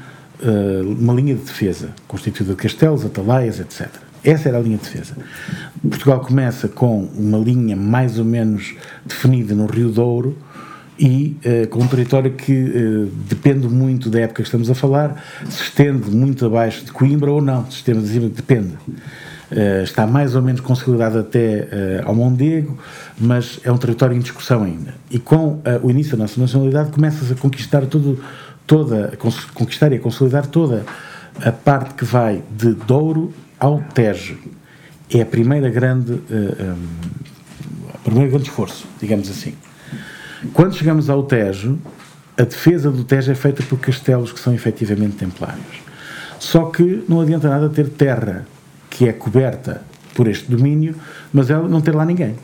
uma 0.85 1.13
linha 1.13 1.35
de 1.35 1.41
defesa, 1.41 1.89
constituída 2.07 2.53
de 2.53 2.57
castelos, 2.57 3.05
atalaias, 3.05 3.59
etc. 3.59 3.89
Essa 4.23 4.49
era 4.49 4.57
a 4.57 4.61
linha 4.61 4.77
de 4.77 4.83
defesa. 4.83 5.15
Portugal 5.81 6.21
começa 6.21 6.67
com 6.67 7.03
uma 7.15 7.37
linha 7.37 7.75
mais 7.75 8.17
ou 8.17 8.25
menos 8.25 8.73
definida 9.05 9.53
no 9.53 9.65
Rio 9.65 9.89
Douro 9.89 10.37
e 10.97 11.37
uh, 11.45 11.67
com 11.67 11.79
um 11.79 11.87
território 11.87 12.31
que 12.31 12.53
uh, 12.53 13.05
depende 13.27 13.67
muito 13.67 14.09
da 14.09 14.21
época 14.21 14.41
que 14.41 14.47
estamos 14.47 14.69
a 14.69 14.75
falar, 14.75 15.21
se 15.49 15.63
estende 15.63 16.09
muito 16.09 16.45
abaixo 16.45 16.85
de 16.85 16.91
Coimbra 16.91 17.31
ou 17.31 17.41
não, 17.41 17.69
se 17.69 17.77
estende, 17.77 18.29
depende. 18.29 18.73
Uh, 19.51 19.83
está 19.83 20.07
mais 20.07 20.35
ou 20.35 20.41
menos 20.41 20.61
consolidado 20.61 21.19
até 21.19 22.01
ao 22.05 22.15
Mondego, 22.15 22.77
mas 23.19 23.59
é 23.63 23.71
um 23.71 23.77
território 23.77 24.15
em 24.15 24.19
discussão 24.19 24.63
ainda. 24.63 24.93
E 25.11 25.19
com 25.19 25.61
o 25.83 25.91
início 25.91 26.15
da 26.17 26.23
nossa 26.23 26.39
nacionalidade 26.39 26.91
começa-se 26.91 27.33
a 27.33 27.35
conquistar 27.35 27.85
tudo, 27.85 28.19
toda, 28.65 29.17
conquistar 29.53 29.91
e 29.91 29.99
consolidar 29.99 30.47
toda 30.47 30.85
a 31.43 31.51
parte 31.51 31.95
que 31.95 32.05
vai 32.05 32.43
de 32.51 32.73
Douro 32.73 33.33
ao 33.59 33.81
Tejo. 33.93 34.37
É 35.09 35.21
a 35.21 35.25
primeira 35.25 35.69
grande, 35.69 36.13
uh, 36.13 36.23
um, 36.29 36.87
a 37.93 37.97
primeiro 37.99 38.31
grande 38.31 38.49
esforço, 38.49 38.85
digamos 38.99 39.29
assim. 39.29 39.53
Quando 40.53 40.75
chegamos 40.75 41.09
ao 41.09 41.23
Tejo, 41.23 41.77
a 42.37 42.43
defesa 42.43 42.91
do 42.91 43.03
Tejo 43.03 43.31
é 43.31 43.35
feita 43.35 43.63
por 43.63 43.79
castelos 43.79 44.31
que 44.31 44.39
são 44.39 44.53
efetivamente 44.53 45.15
templários. 45.15 45.81
Só 46.39 46.65
que 46.65 47.03
não 47.07 47.21
adianta 47.21 47.47
nada 47.47 47.69
ter 47.69 47.87
terra 47.89 48.45
que 48.89 49.07
é 49.07 49.13
coberta 49.13 49.81
por 50.13 50.27
este 50.27 50.49
domínio, 50.49 50.95
mas 51.31 51.49
ela 51.49 51.67
não 51.67 51.81
ter 51.81 51.95
lá 51.95 52.05
ninguém. 52.05 52.35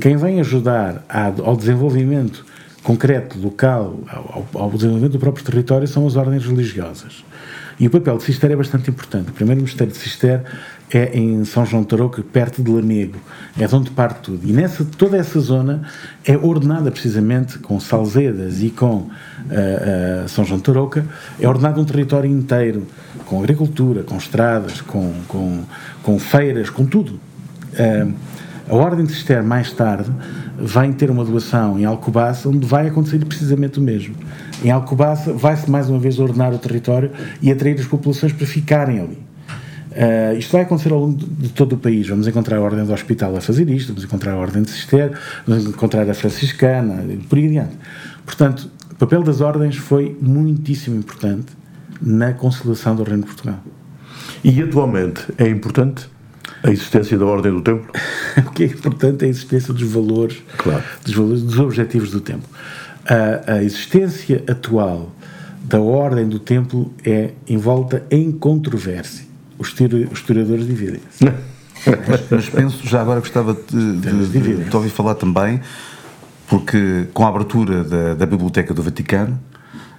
Quem 0.00 0.16
vem 0.16 0.40
ajudar 0.40 1.04
ao 1.44 1.56
desenvolvimento 1.56 2.44
concreto, 2.82 3.38
local, 3.38 3.98
ao, 4.08 4.46
ao 4.54 4.70
desenvolvimento 4.70 5.12
do 5.12 5.18
próprio 5.18 5.44
território 5.44 5.86
são 5.86 6.06
as 6.06 6.16
ordens 6.16 6.44
religiosas. 6.44 7.24
E 7.80 7.86
o 7.86 7.90
papel 7.90 8.18
de 8.18 8.24
Cister 8.24 8.50
é 8.50 8.56
bastante 8.56 8.90
importante. 8.90 9.30
O 9.30 9.32
primeiro 9.32 9.62
mosteiro 9.62 9.90
de 9.90 9.96
Cister 9.96 10.42
é 10.92 11.16
em 11.18 11.46
São 11.46 11.64
João 11.64 11.82
de 11.82 11.88
Tarouca, 11.88 12.22
perto 12.22 12.62
de 12.62 12.70
Lamego. 12.70 13.18
É 13.58 13.66
de 13.66 13.74
onde 13.74 13.90
parte 13.90 14.20
tudo. 14.20 14.46
E 14.46 14.52
nessa, 14.52 14.84
toda 14.84 15.16
essa 15.16 15.40
zona 15.40 15.88
é 16.22 16.36
ordenada 16.36 16.90
precisamente 16.90 17.58
com 17.58 17.80
Salzedas 17.80 18.62
e 18.62 18.68
com 18.68 18.96
uh, 18.96 19.08
uh, 20.24 20.28
São 20.28 20.44
João 20.44 20.58
de 20.58 20.64
Tarouca, 20.64 21.06
é 21.40 21.48
ordenado 21.48 21.80
um 21.80 21.84
território 21.86 22.30
inteiro, 22.30 22.86
com 23.24 23.38
agricultura, 23.38 24.02
com 24.02 24.18
estradas, 24.18 24.82
com, 24.82 25.14
com, 25.26 25.64
com 26.02 26.18
feiras, 26.18 26.68
com 26.68 26.84
tudo. 26.84 27.18
Uh, 27.72 28.12
a 28.70 28.74
Ordem 28.76 29.04
de 29.04 29.12
Cister, 29.12 29.42
mais 29.42 29.72
tarde, 29.72 30.08
vai 30.56 30.92
ter 30.92 31.10
uma 31.10 31.24
doação 31.24 31.76
em 31.76 31.84
Alcobaça, 31.84 32.48
onde 32.48 32.64
vai 32.64 32.86
acontecer 32.86 33.18
precisamente 33.24 33.80
o 33.80 33.82
mesmo. 33.82 34.14
Em 34.62 34.70
Alcobaça 34.70 35.32
vai-se 35.32 35.68
mais 35.68 35.88
uma 35.88 35.98
vez 35.98 36.20
ordenar 36.20 36.54
o 36.54 36.58
território 36.58 37.10
e 37.42 37.50
atrair 37.50 37.80
as 37.80 37.86
populações 37.86 38.32
para 38.32 38.46
ficarem 38.46 39.00
ali. 39.00 39.18
Uh, 39.90 40.38
isto 40.38 40.52
vai 40.52 40.62
acontecer 40.62 40.92
ao 40.92 41.00
longo 41.00 41.16
de 41.16 41.48
todo 41.48 41.72
o 41.72 41.78
país. 41.78 42.06
Vamos 42.06 42.28
encontrar 42.28 42.58
a 42.58 42.60
Ordem 42.60 42.84
do 42.84 42.92
Hospital 42.92 43.36
a 43.36 43.40
fazer 43.40 43.68
isto, 43.68 43.88
vamos 43.88 44.04
encontrar 44.04 44.34
a 44.34 44.36
Ordem 44.36 44.62
de 44.62 44.70
Cister, 44.70 45.18
vamos 45.44 45.66
encontrar 45.66 46.08
a 46.08 46.14
Franciscana, 46.14 47.04
por 47.28 47.38
aí 47.38 47.46
adiante. 47.46 47.76
Portanto, 48.24 48.70
o 48.92 48.94
papel 48.94 49.24
das 49.24 49.40
ordens 49.40 49.76
foi 49.76 50.16
muitíssimo 50.22 50.96
importante 50.96 51.46
na 52.00 52.34
consolidação 52.34 52.94
do 52.94 53.02
Reino 53.02 53.22
de 53.22 53.26
Portugal. 53.26 53.58
E 54.44 54.62
atualmente 54.62 55.22
é 55.36 55.48
importante 55.48 56.08
a 56.62 56.70
existência 56.70 57.18
da 57.18 57.24
Ordem 57.24 57.52
do 57.52 57.62
Templo? 57.62 57.86
o 58.46 58.50
que 58.50 58.64
é 58.64 58.66
importante 58.66 59.24
é 59.24 59.26
a 59.26 59.30
existência 59.30 59.72
dos 59.72 59.82
valores, 59.90 60.42
claro. 60.58 60.82
dos 61.04 61.14
valores, 61.14 61.42
dos 61.42 61.58
objetivos 61.58 62.10
do 62.10 62.20
Templo 62.20 62.48
a, 63.10 63.54
a 63.54 63.62
existência 63.62 64.42
atual 64.48 65.12
da 65.62 65.80
ordem 65.80 66.28
do 66.28 66.38
templo 66.38 66.92
é 67.04 67.30
envolta 67.48 68.04
em 68.10 68.30
controvérsia. 68.32 69.26
Os, 69.58 69.74
historiadores 70.12 70.66
dividem-se. 70.66 71.24
mas, 72.08 72.20
mas, 72.30 72.48
penso, 72.48 72.86
já 72.86 73.02
agora 73.02 73.20
gostava 73.20 73.54
de, 73.54 73.96
de, 73.96 74.26
de, 74.26 74.64
de, 74.64 74.76
ouvir 74.76 74.88
falar 74.88 75.14
também, 75.14 75.60
porque 76.48 77.06
com 77.12 77.24
a 77.24 77.28
abertura 77.28 77.84
da, 77.84 78.14
da 78.14 78.26
Biblioteca 78.26 78.72
do 78.72 78.82
Vaticano, 78.82 79.38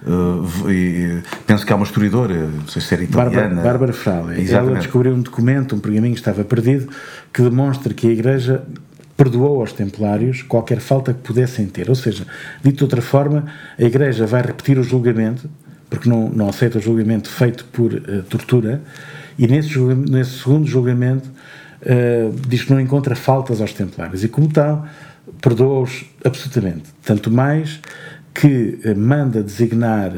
Uh, 0.04 0.70
e, 0.70 1.22
penso 1.46 1.64
que 1.64 1.72
há 1.72 1.76
uma 1.76 1.84
historiadora, 1.84 2.34
não 2.34 2.66
sei 2.66 2.82
se 2.82 2.92
era 2.94 3.04
italiana. 3.04 3.62
Bárbara 3.62 3.92
Frale. 3.92 4.50
Ela 4.50 4.74
descobriu 4.74 5.14
um 5.14 5.20
documento, 5.20 5.76
um 5.76 5.78
pergaminho 5.78 6.14
que 6.14 6.20
estava 6.20 6.42
perdido, 6.44 6.88
que 7.32 7.40
demonstra 7.42 7.94
que 7.94 8.08
a 8.08 8.10
Igreja 8.10 8.64
perdoou 9.16 9.60
aos 9.60 9.72
templários 9.72 10.42
qualquer 10.42 10.80
falta 10.80 11.14
que 11.14 11.20
pudessem 11.20 11.66
ter. 11.66 11.88
Ou 11.88 11.94
seja, 11.94 12.26
dito 12.62 12.78
de 12.78 12.84
outra 12.84 13.00
forma, 13.00 13.44
a 13.78 13.82
Igreja 13.82 14.26
vai 14.26 14.42
repetir 14.42 14.78
o 14.78 14.82
julgamento, 14.82 15.48
porque 15.88 16.08
não, 16.08 16.28
não 16.28 16.48
aceita 16.48 16.78
o 16.78 16.80
julgamento 16.80 17.28
feito 17.28 17.64
por 17.66 17.92
uh, 17.92 18.22
tortura, 18.28 18.82
e 19.38 19.46
nesse, 19.46 19.78
nesse 19.78 20.38
segundo 20.38 20.66
julgamento 20.66 21.28
uh, 21.28 22.34
diz 22.48 22.64
que 22.64 22.72
não 22.72 22.80
encontra 22.80 23.14
faltas 23.14 23.60
aos 23.60 23.72
templários. 23.72 24.24
E 24.24 24.28
como 24.28 24.48
tal, 24.48 24.84
perdoa-os 25.40 26.04
absolutamente. 26.24 26.84
Tanto 27.04 27.30
mais 27.30 27.80
que 28.34 28.80
uh, 28.84 28.98
manda 28.98 29.42
designar 29.42 30.12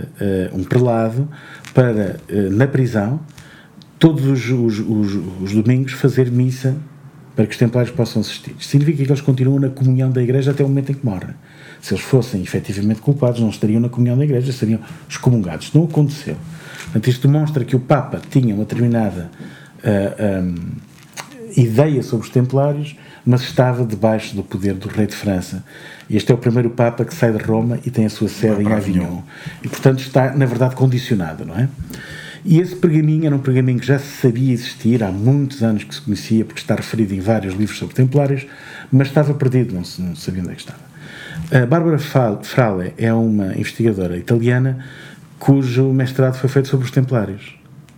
um 0.52 0.62
prelado 0.64 1.28
para, 1.72 2.16
na 2.50 2.66
prisão, 2.66 3.20
todos 3.98 4.24
os, 4.26 4.50
os, 4.50 4.78
os, 4.78 5.14
os 5.42 5.52
domingos 5.52 5.92
fazer 5.92 6.30
missa 6.30 6.76
para 7.34 7.46
que 7.46 7.52
os 7.52 7.58
templários 7.58 7.92
possam 7.92 8.20
assistir. 8.20 8.54
Significa 8.60 9.04
que 9.04 9.10
eles 9.10 9.20
continuam 9.20 9.58
na 9.58 9.68
comunhão 9.68 10.10
da 10.10 10.22
Igreja 10.22 10.52
até 10.52 10.62
o 10.62 10.68
momento 10.68 10.92
em 10.92 10.94
que 10.94 11.04
morrem. 11.04 11.34
Se 11.80 11.94
eles 11.94 12.04
fossem 12.04 12.40
efetivamente 12.42 13.00
culpados, 13.00 13.40
não 13.40 13.48
estariam 13.48 13.80
na 13.80 13.88
comunhão 13.88 14.16
da 14.16 14.24
Igreja, 14.24 14.52
seriam 14.52 14.80
excomungados. 15.08 15.72
Não 15.72 15.84
aconteceu. 15.84 16.36
Portanto, 16.84 17.08
isto 17.08 17.26
demonstra 17.26 17.64
que 17.64 17.74
o 17.74 17.80
Papa 17.80 18.20
tinha 18.30 18.54
uma 18.54 18.64
determinada 18.64 19.30
uh, 19.82 20.44
um, 20.44 20.54
ideia 21.56 22.02
sobre 22.02 22.26
os 22.26 22.32
templários, 22.32 22.96
mas 23.24 23.42
estava 23.42 23.84
debaixo 23.84 24.34
do 24.34 24.42
poder 24.42 24.74
do 24.74 24.88
rei 24.88 25.06
de 25.06 25.14
França. 25.14 25.64
Este 26.08 26.30
é 26.32 26.34
o 26.34 26.38
primeiro 26.38 26.70
Papa 26.70 27.04
que 27.04 27.14
sai 27.14 27.32
de 27.32 27.42
Roma 27.42 27.78
e 27.84 27.90
tem 27.90 28.04
a 28.04 28.10
sua 28.10 28.28
sede 28.28 28.62
em 28.62 28.72
Avignon. 28.72 29.22
E, 29.62 29.68
portanto, 29.68 30.00
está, 30.00 30.34
na 30.34 30.46
verdade, 30.46 30.74
condicionado, 30.74 31.44
não 31.44 31.56
é? 31.56 31.68
E 32.44 32.60
esse 32.60 32.76
pergaminho 32.76 33.24
era 33.24 33.34
um 33.34 33.38
pergaminho 33.38 33.80
que 33.80 33.86
já 33.86 33.98
se 33.98 34.20
sabia 34.20 34.52
existir, 34.52 35.02
há 35.02 35.10
muitos 35.10 35.62
anos 35.62 35.84
que 35.84 35.94
se 35.94 36.02
conhecia, 36.02 36.44
porque 36.44 36.60
está 36.60 36.74
referido 36.74 37.14
em 37.14 37.20
vários 37.20 37.54
livros 37.54 37.78
sobre 37.78 37.94
templários, 37.94 38.46
mas 38.92 39.08
estava 39.08 39.32
perdido, 39.32 39.74
não, 39.74 39.82
se, 39.82 40.02
não 40.02 40.14
sabia 40.14 40.42
onde 40.42 40.52
é 40.52 40.54
que 40.54 40.60
estava. 40.60 40.84
A 41.50 41.66
Bárbara 41.66 41.98
Frale 41.98 42.92
é 42.98 43.12
uma 43.12 43.56
investigadora 43.56 44.16
italiana 44.18 44.84
cujo 45.38 45.92
mestrado 45.92 46.34
foi 46.34 46.50
feito 46.50 46.68
sobre 46.68 46.84
os 46.84 46.90
templários, 46.90 47.54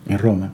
em 0.09 0.17
Roma. 0.17 0.53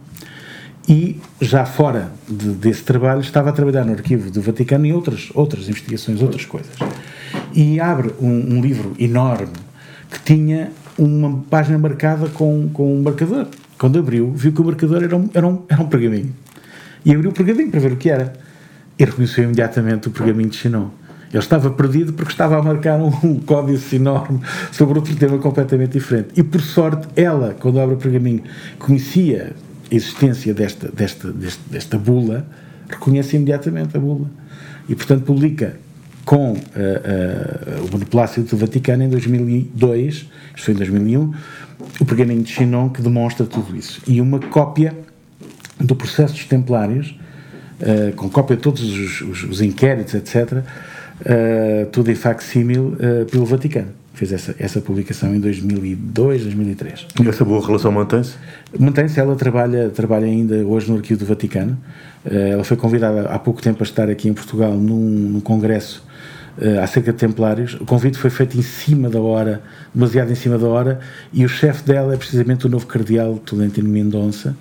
E 0.88 1.21
já 1.40 1.64
fora 1.64 2.12
de, 2.29 2.49
desse 2.51 2.83
trabalho 2.83 3.21
estava 3.21 3.51
a 3.51 3.53
trabalhar 3.53 3.85
no 3.85 3.92
arquivo 3.92 4.31
do 4.31 4.42
Vaticano 4.42 4.85
em 4.87 4.92
outras, 4.92 5.31
outras 5.35 5.68
investigações, 5.68 6.21
outras 6.21 6.45
coisas. 6.45 6.73
E 7.55 7.79
abre 7.79 8.12
um, 8.21 8.57
um 8.57 8.61
livro 8.61 8.95
enorme 8.99 9.53
que 10.11 10.21
tinha 10.23 10.73
uma 10.99 11.42
página 11.49 11.79
marcada 11.79 12.29
com, 12.29 12.68
com 12.73 12.95
um 12.95 13.03
marcador 13.03 13.47
quando 13.83 13.99
abriu, 13.99 14.31
viu 14.33 14.53
que 14.53 14.61
o 14.61 14.64
marcador 14.64 15.03
era 15.03 15.16
um, 15.16 15.29
era 15.35 15.45
um, 15.45 15.62
era 15.68 15.83
um 15.83 15.88
pergaminho. 15.88 16.33
E 17.05 17.12
abriu 17.12 17.31
o 17.31 17.35
pergaminho 17.35 17.68
para 17.68 17.81
ver 17.81 17.90
o 17.90 17.97
que 17.97 18.09
era. 18.09 18.33
E 18.97 19.05
reconheceu 19.05 19.42
imediatamente 19.42 20.07
o 20.07 20.12
pergaminho 20.12 20.49
de 20.51 20.57
Chinon. 20.57 20.87
Ele 21.31 21.38
estava 21.42 21.68
perdido 21.68 22.12
porque 22.12 22.31
estava 22.31 22.57
a 22.57 22.62
marcar 22.62 23.01
um, 23.01 23.11
um 23.25 23.40
códice 23.40 23.97
enorme 23.97 24.40
sobre 24.71 25.01
outro 25.01 25.16
tema 25.16 25.37
completamente 25.38 25.95
diferente. 25.95 26.29
E 26.37 26.45
por 26.45 26.61
sorte, 26.61 27.09
ela, 27.16 27.57
quando 27.59 27.81
abre 27.81 27.97
o 27.97 27.99
pergaminho, 27.99 28.45
conhecia 28.79 29.53
existência 29.94 30.55
desta, 30.55 30.88
desta, 30.88 31.33
desta, 31.33 31.62
desta 31.70 31.98
bula, 31.98 32.46
reconhece 32.88 33.37
imediatamente 33.37 33.96
a 33.96 34.00
bula. 34.00 34.31
E, 34.88 34.94
portanto, 34.94 35.24
publica 35.24 35.76
com 36.24 36.52
uh, 36.52 36.57
uh, 36.57 37.85
o 37.85 37.88
Beneplácito 37.88 38.55
do 38.55 38.57
Vaticano 38.57 39.02
em 39.02 39.09
2002, 39.09 40.14
isto 40.14 40.64
foi 40.64 40.74
em 40.74 40.76
2001, 40.76 41.35
o 42.00 42.05
pergaminho 42.05 42.42
de 42.42 42.50
Chinon 42.50 42.88
que 42.88 43.02
demonstra 43.02 43.44
tudo 43.44 43.76
isso. 43.76 44.00
E 44.07 44.20
uma 44.20 44.38
cópia 44.38 44.96
do 45.81 45.96
processo 45.96 46.35
dos 46.35 46.44
Templários, 46.44 47.18
uh, 47.81 48.14
com 48.14 48.28
cópia 48.28 48.57
de 48.57 48.62
todos 48.62 48.83
os, 48.83 49.20
os, 49.20 49.44
os 49.44 49.61
inquéritos, 49.61 50.14
etc., 50.14 50.62
tudo 51.92 52.11
em 52.11 52.16
facsímil 52.16 52.96
pelo 53.31 53.46
Vaticano. 53.46 53.90
Fez 54.14 54.33
essa, 54.33 54.55
essa 54.59 54.81
publicação 54.81 55.35
em 55.35 55.40
2002, 55.40 56.42
2003. 56.42 57.07
E 57.25 57.29
essa 57.29 57.44
boa 57.44 57.64
relação 57.66 57.90
mantém-se? 57.90 58.35
Mantém-se, 58.79 59.18
ela 59.18 59.35
trabalha, 59.37 59.88
trabalha 59.88 60.27
ainda 60.27 60.57
hoje 60.66 60.90
no 60.90 60.98
Arquivo 60.98 61.20
do 61.20 61.27
Vaticano. 61.27 61.79
ela 62.25 62.62
foi 62.62 62.77
convidada 62.77 63.22
há 63.22 63.38
pouco 63.38 63.62
tempo 63.62 63.83
a 63.83 63.85
estar 63.85 64.11
aqui 64.11 64.29
em 64.29 64.35
Portugal 64.35 64.72
num, 64.75 65.31
num 65.31 65.40
congresso 65.40 66.05
uh, 66.59 66.81
acerca 66.83 67.12
de 67.12 67.18
Templários. 67.18 67.75
O 67.75 67.85
convite 67.85 68.18
foi 68.18 68.31
feito 68.31 68.57
em 68.59 68.62
cima 68.62 69.09
da 69.09 69.20
hora, 69.20 69.62
demasiado 69.94 70.31
em 70.31 70.35
cima 70.35 70.59
da 70.59 70.66
hora, 70.66 71.01
e 71.33 71.44
o 71.44 71.48
chefe 71.48 71.85
dela 71.85 72.14
é 72.14 72.16
precisamente 72.16 72.66
o 72.66 72.68
novo 72.68 72.87
cardeal 72.87 73.38
Tolentino 73.38 73.88
Mendonça, 73.88 74.57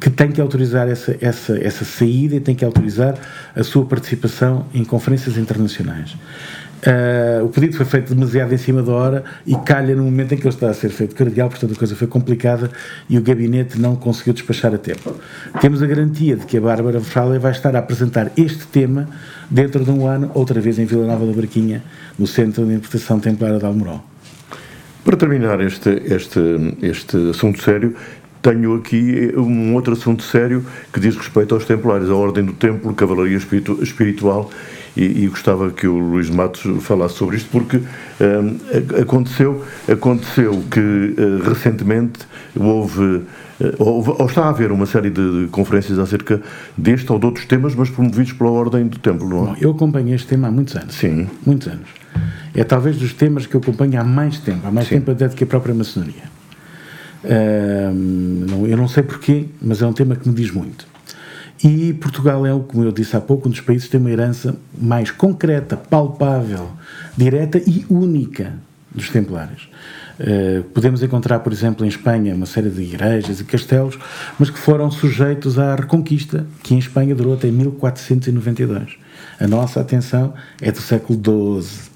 que 0.00 0.10
tem 0.10 0.30
que 0.30 0.40
autorizar 0.40 0.88
essa, 0.88 1.16
essa, 1.20 1.58
essa 1.58 1.84
saída 1.84 2.36
e 2.36 2.40
tem 2.40 2.54
que 2.54 2.64
autorizar 2.64 3.16
a 3.54 3.64
sua 3.64 3.84
participação 3.84 4.66
em 4.72 4.84
conferências 4.84 5.36
internacionais. 5.36 6.16
Uh, 6.86 7.44
o 7.44 7.48
pedido 7.48 7.76
foi 7.76 7.84
feito 7.84 8.14
demasiado 8.14 8.52
em 8.52 8.56
cima 8.56 8.82
da 8.84 8.92
hora 8.92 9.24
e 9.44 9.56
calha 9.56 9.96
no 9.96 10.04
momento 10.04 10.34
em 10.34 10.36
que 10.36 10.44
ele 10.44 10.54
está 10.54 10.70
a 10.70 10.74
ser 10.74 10.90
feito 10.90 11.12
cardeal, 11.12 11.48
portanto 11.48 11.72
a 11.72 11.76
coisa 11.76 11.96
foi 11.96 12.06
complicada 12.06 12.70
e 13.10 13.18
o 13.18 13.22
gabinete 13.22 13.80
não 13.80 13.96
conseguiu 13.96 14.32
despachar 14.32 14.72
a 14.72 14.78
tempo. 14.78 15.12
Temos 15.60 15.82
a 15.82 15.86
garantia 15.86 16.36
de 16.36 16.46
que 16.46 16.56
a 16.56 16.60
Bárbara 16.60 17.00
Fralha 17.00 17.38
vai 17.40 17.50
estar 17.50 17.74
a 17.74 17.80
apresentar 17.80 18.30
este 18.36 18.64
tema 18.66 19.08
dentro 19.50 19.84
de 19.84 19.90
um 19.90 20.06
ano, 20.06 20.30
outra 20.34 20.60
vez 20.60 20.78
em 20.78 20.84
Vila 20.84 21.04
Nova 21.04 21.26
da 21.26 21.32
Barquinha, 21.32 21.82
no 22.16 22.28
Centro 22.28 22.64
de 22.64 22.74
Interpretação 22.74 23.18
Templária 23.18 23.58
de 23.58 23.64
Almoró. 23.64 24.00
Para 25.04 25.16
terminar 25.16 25.60
este, 25.60 25.90
este, 26.04 26.38
este 26.80 27.30
assunto 27.30 27.60
sério, 27.60 27.96
tenho 28.40 28.76
aqui 28.76 29.32
um 29.36 29.74
outro 29.74 29.94
assunto 29.94 30.22
sério 30.22 30.64
que 30.92 31.00
diz 31.00 31.16
respeito 31.16 31.56
aos 31.56 31.64
Templários, 31.64 32.08
a 32.08 32.14
Ordem 32.14 32.44
do 32.44 32.52
Templo, 32.52 32.94
Cavalaria 32.94 33.36
Espiritual 33.36 34.48
e, 34.98 35.24
e, 35.24 35.28
gostava 35.28 35.70
que 35.70 35.86
o 35.86 35.96
Luís 35.96 36.28
Matos 36.28 36.62
falasse 36.84 37.14
sobre 37.14 37.36
isto, 37.36 37.48
porque 37.50 37.76
um, 37.76 39.00
aconteceu, 39.00 39.64
aconteceu 39.88 40.64
que 40.68 40.80
uh, 40.80 41.48
recentemente 41.48 42.18
houve, 42.56 43.00
uh, 43.00 43.24
houve, 43.78 44.10
ou 44.18 44.26
está 44.26 44.46
a 44.46 44.48
haver 44.48 44.72
uma 44.72 44.86
série 44.86 45.08
de, 45.08 45.44
de, 45.44 45.46
conferências 45.50 46.00
acerca 46.00 46.42
deste 46.76 47.10
ou 47.12 47.18
de 47.18 47.26
outros 47.26 47.46
temas, 47.46 47.76
mas 47.76 47.88
promovidos 47.88 48.32
pela 48.32 48.50
Ordem 48.50 48.88
do 48.88 48.98
Templo, 48.98 49.28
não 49.28 49.36
é? 49.36 49.46
Bom, 49.46 49.56
eu 49.60 49.70
acompanhei 49.70 50.16
este 50.16 50.26
tema 50.26 50.48
há 50.48 50.50
muitos 50.50 50.74
anos. 50.74 50.96
Sim. 50.96 51.28
Muitos 51.46 51.68
anos. 51.68 51.88
É 52.52 52.64
talvez 52.64 52.96
dos 52.96 53.12
temas 53.12 53.46
que 53.46 53.54
eu 53.54 53.60
acompanho 53.60 54.00
há 54.00 54.04
mais 54.04 54.40
tempo, 54.40 54.66
há 54.66 54.70
mais 54.72 54.88
Sim. 54.88 54.96
tempo 54.96 55.12
até 55.12 55.28
do 55.28 55.36
que 55.36 55.44
a 55.44 55.46
própria 55.46 55.74
maçonaria. 55.74 56.24
Uh, 57.22 58.66
eu 58.66 58.76
não 58.76 58.88
sei 58.88 59.04
porquê, 59.04 59.46
mas 59.62 59.80
é 59.80 59.86
um 59.86 59.92
tema 59.92 60.16
que 60.16 60.28
me 60.28 60.34
diz 60.34 60.50
muito. 60.50 60.87
E 61.62 61.92
Portugal 61.94 62.46
é, 62.46 62.50
como 62.50 62.84
eu 62.84 62.92
disse 62.92 63.16
há 63.16 63.20
pouco, 63.20 63.48
um 63.48 63.50
dos 63.50 63.60
países 63.60 63.86
que 63.86 63.92
tem 63.92 64.00
uma 64.00 64.10
herança 64.10 64.56
mais 64.80 65.10
concreta, 65.10 65.76
palpável, 65.76 66.70
direta 67.16 67.58
e 67.58 67.84
única 67.90 68.54
dos 68.94 69.10
Templários. 69.10 69.68
Uh, 70.18 70.64
podemos 70.74 71.02
encontrar, 71.02 71.38
por 71.40 71.52
exemplo, 71.52 71.84
em 71.84 71.88
Espanha 71.88 72.34
uma 72.34 72.46
série 72.46 72.70
de 72.70 72.82
igrejas 72.82 73.40
e 73.40 73.44
castelos, 73.44 73.98
mas 74.38 74.50
que 74.50 74.58
foram 74.58 74.90
sujeitos 74.90 75.58
à 75.58 75.76
Reconquista, 75.76 76.46
que 76.62 76.74
em 76.74 76.78
Espanha 76.78 77.14
durou 77.14 77.34
até 77.34 77.48
1492. 77.50 78.96
A 79.38 79.46
nossa 79.46 79.80
atenção 79.80 80.34
é 80.60 80.72
do 80.72 80.80
século 80.80 81.20
XII. 81.62 81.88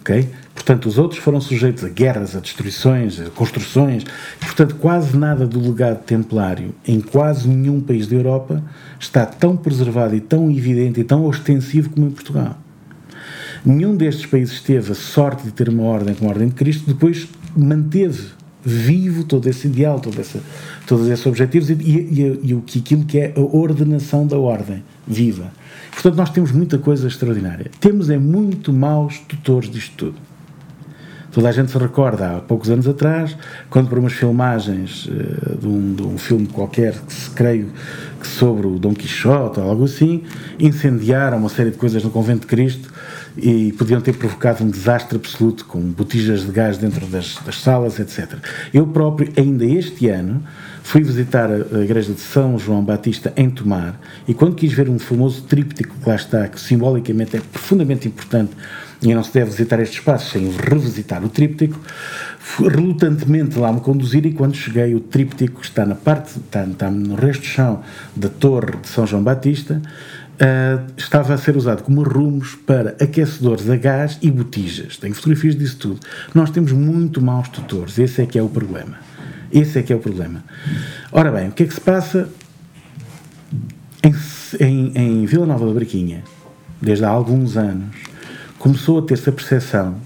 Okay? 0.00 0.28
Portanto, 0.54 0.86
os 0.86 0.98
outros 0.98 1.20
foram 1.20 1.40
sujeitos 1.40 1.82
a 1.82 1.88
guerras, 1.88 2.36
a 2.36 2.40
destruições, 2.40 3.20
a 3.20 3.30
construções. 3.30 4.04
Portanto, 4.38 4.76
quase 4.76 5.16
nada 5.16 5.46
do 5.46 5.60
legado 5.60 6.04
templário 6.04 6.74
em 6.86 7.00
quase 7.00 7.48
nenhum 7.48 7.80
país 7.80 8.06
da 8.06 8.16
Europa 8.16 8.62
está 9.00 9.24
tão 9.24 9.56
preservado 9.56 10.14
e 10.14 10.20
tão 10.20 10.50
evidente 10.50 11.00
e 11.00 11.04
tão 11.04 11.24
ostensivo 11.24 11.90
como 11.90 12.06
em 12.06 12.10
Portugal. 12.10 12.56
Nenhum 13.64 13.96
destes 13.96 14.26
países 14.26 14.60
teve 14.60 14.92
a 14.92 14.94
sorte 14.94 15.44
de 15.44 15.52
ter 15.52 15.68
uma 15.68 15.84
ordem 15.84 16.14
como 16.14 16.28
a 16.28 16.32
Ordem 16.32 16.48
de 16.48 16.54
Cristo, 16.54 16.86
depois 16.86 17.28
manteve 17.56 18.30
vivo 18.64 19.24
todo 19.24 19.48
esse 19.48 19.66
ideal, 19.66 20.00
todo 20.00 20.20
essa, 20.20 20.40
todos 20.86 21.08
esses 21.08 21.26
objetivos 21.26 21.70
e, 21.70 21.74
e, 21.74 22.42
e, 22.44 22.52
e 22.52 22.78
aquilo 22.78 23.04
que 23.04 23.18
é 23.18 23.34
a 23.36 23.40
ordenação 23.40 24.26
da 24.26 24.38
ordem 24.38 24.82
viva. 25.06 25.52
Portanto, 25.92 26.16
nós 26.16 26.30
temos 26.30 26.52
muita 26.52 26.78
coisa 26.78 27.06
extraordinária. 27.06 27.70
Temos 27.80 28.10
é 28.10 28.18
muito 28.18 28.72
maus 28.72 29.18
tutores 29.20 29.70
disto 29.70 29.94
tudo. 29.96 30.31
Toda 31.32 31.48
a 31.48 31.52
gente 31.52 31.70
se 31.70 31.78
recorda, 31.78 32.36
há 32.36 32.40
poucos 32.40 32.68
anos 32.68 32.86
atrás, 32.86 33.34
quando 33.70 33.88
por 33.88 33.98
umas 33.98 34.12
filmagens 34.12 35.06
uh, 35.06 35.56
de, 35.58 35.66
um, 35.66 35.94
de, 35.94 36.02
um, 36.02 36.18
filme 36.18 36.46
qualquer, 36.46 36.92
que 36.92 37.12
se, 37.12 37.30
creio 37.30 37.70
que 38.20 38.26
sobre 38.26 38.66
o 38.66 38.78
Dom 38.78 38.92
Quixote 38.92 39.58
ou 39.58 39.70
algo 39.70 39.84
assim, 39.84 40.24
incendiaram 40.60 41.38
uma 41.38 41.48
série 41.48 41.70
de 41.70 41.78
coisas 41.78 42.04
no 42.04 42.10
Convento 42.10 42.42
de 42.42 42.48
Cristo 42.48 42.91
e 43.36 43.72
podiam 43.72 44.00
ter 44.00 44.14
provocado 44.14 44.62
um 44.64 44.70
desastre 44.70 45.16
absoluto 45.16 45.64
com 45.64 45.80
botijas 45.80 46.44
de 46.44 46.52
gás 46.52 46.78
dentro 46.78 47.06
das, 47.06 47.36
das 47.44 47.60
salas, 47.60 47.98
etc. 47.98 48.34
Eu 48.72 48.86
próprio, 48.86 49.32
ainda 49.36 49.64
este 49.64 50.08
ano, 50.08 50.42
fui 50.82 51.02
visitar 51.02 51.50
a, 51.50 51.78
a, 51.78 51.80
igreja 51.82 52.12
de 52.12 52.20
São 52.20 52.58
João 52.58 52.84
Batista 52.84 53.32
em 53.36 53.48
Tomar 53.48 53.98
e 54.26 54.34
quando 54.34 54.54
quis 54.54 54.72
ver 54.72 54.88
um 54.88 54.98
famoso 54.98 55.42
tríptico 55.42 55.94
que 55.96 56.08
lá 56.08 56.16
está, 56.16 56.48
que 56.48 56.60
simbolicamente 56.60 57.36
é 57.36 57.40
profundamente 57.40 58.08
importante 58.08 58.52
e 59.02 59.12
não 59.14 59.24
se 59.24 59.32
deve 59.32 59.50
visitar 59.50 59.80
este 59.80 59.98
espaço 59.98 60.30
sem 60.30 60.48
revisitar 60.50 61.24
o 61.24 61.28
tríptico, 61.28 61.78
relutantemente 62.58 63.58
lá 63.58 63.72
me 63.72 63.80
conduzir 63.80 64.24
e 64.26 64.32
quando 64.32 64.54
cheguei 64.54 64.94
o 64.94 65.00
tríptico 65.00 65.60
está 65.62 65.84
na 65.84 65.94
parte, 65.94 66.38
está, 66.38 66.64
está 66.64 66.90
no 66.90 67.14
resto 67.16 67.42
de 67.42 67.48
chão 67.48 67.82
da 68.14 68.28
torre 68.28 68.76
de 68.80 68.88
São 68.88 69.06
João 69.06 69.22
Batista, 69.22 69.82
uh, 70.42 70.92
estava 70.96 71.34
a 71.34 71.38
ser 71.38 71.56
usado 71.56 71.82
como 71.82 72.02
rumos 72.02 72.54
para 72.54 72.90
aquecedores 73.00 73.70
a 73.70 73.76
gás 73.76 74.18
e 74.20 74.30
botijas. 74.30 74.96
Tenho 74.96 75.14
fotografias 75.14 75.56
disso 75.56 75.76
tudo. 75.76 76.00
Nós 76.34 76.50
temos 76.50 76.72
muito 76.72 77.22
maus 77.22 77.48
tutores, 77.48 77.98
esse 77.98 78.20
é 78.20 78.26
que 78.26 78.38
é 78.38 78.42
o 78.42 78.48
problema. 78.48 78.96
Esse 79.52 79.78
é 79.78 79.82
que 79.82 79.92
é 79.92 79.96
o 79.96 80.00
problema. 80.00 80.42
Ora 81.12 81.30
bem, 81.30 81.48
o 81.48 81.52
que 81.52 81.62
é 81.62 81.66
que 81.66 81.74
se 81.74 81.80
passa 81.80 82.28
em, 84.02 84.14
em, 84.60 84.92
em 84.98 85.26
Vila 85.26 85.46
Nova 85.46 85.66
da 85.66 85.72
Barquinha, 85.72 86.24
desde 86.80 87.04
há 87.04 87.08
alguns 87.08 87.56
anos, 87.56 87.94
começou 88.58 88.98
a 88.98 89.02
ter-se 89.02 89.28
a 89.28 89.32
percepção 89.32 89.96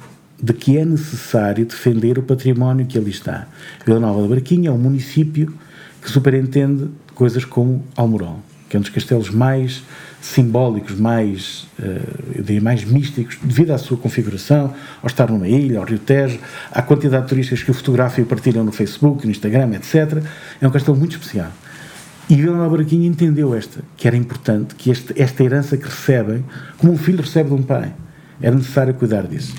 de 0.43 0.53
que 0.53 0.77
é 0.77 0.85
necessário 0.85 1.65
defender 1.65 2.19
o 2.19 2.23
património 2.23 2.87
que 2.87 2.99
ali 2.99 3.11
está. 3.11 3.47
Vila 3.87 4.01
Nova 4.01 4.23
da 4.23 4.29
Barquinha 4.29 4.69
é 4.69 4.73
um 4.73 4.79
município 4.79 5.55
que 6.03 6.11
superentende 6.11 6.91
coisas 7.15 7.45
como 7.45 7.85
Almorol, 7.97 8.41
que 8.69 8.77
é 8.77 8.79
um 8.79 8.83
dos 8.83 8.91
castelos 8.91 9.31
mais 9.31 9.83
simbólicos, 10.21 10.99
mais, 10.99 11.69
uh, 11.79 12.63
mais 12.63 12.85
místicos, 12.85 13.39
devido 13.43 13.71
à 13.71 13.79
sua 13.79 13.97
configuração, 13.97 14.75
ao 15.01 15.07
estar 15.07 15.31
numa 15.31 15.47
ilha, 15.47 15.79
ao 15.79 15.85
Rio 15.85 15.99
Tejo, 15.99 16.39
à 16.73 16.83
quantidade 16.83 17.25
de 17.25 17.29
turistas 17.29 17.63
que 17.63 17.71
o 17.71 17.75
fotografam 17.75 18.23
e 18.23 18.27
partilham 18.27 18.65
no 18.65 18.73
Facebook, 18.73 19.25
no 19.25 19.31
Instagram, 19.31 19.75
etc. 19.75 20.23
É 20.61 20.67
um 20.67 20.71
castelo 20.71 20.97
muito 20.97 21.13
especial. 21.13 21.53
E 22.29 22.35
Vila 22.35 22.57
Nova 22.57 22.77
Barquinha 22.77 23.07
entendeu 23.07 23.55
esta, 23.55 23.81
que 23.97 24.09
era 24.09 24.17
importante, 24.17 24.75
que 24.75 24.91
este, 24.91 25.15
esta 25.21 25.45
herança 25.45 25.77
que 25.77 25.85
recebem, 25.85 26.45
como 26.77 26.93
um 26.93 26.99
filho 26.99 27.21
recebe 27.21 27.51
de 27.51 27.55
um 27.55 27.63
pai, 27.63 27.95
era 28.41 28.55
necessário 28.55 28.93
cuidar 28.95 29.27
disso. 29.29 29.55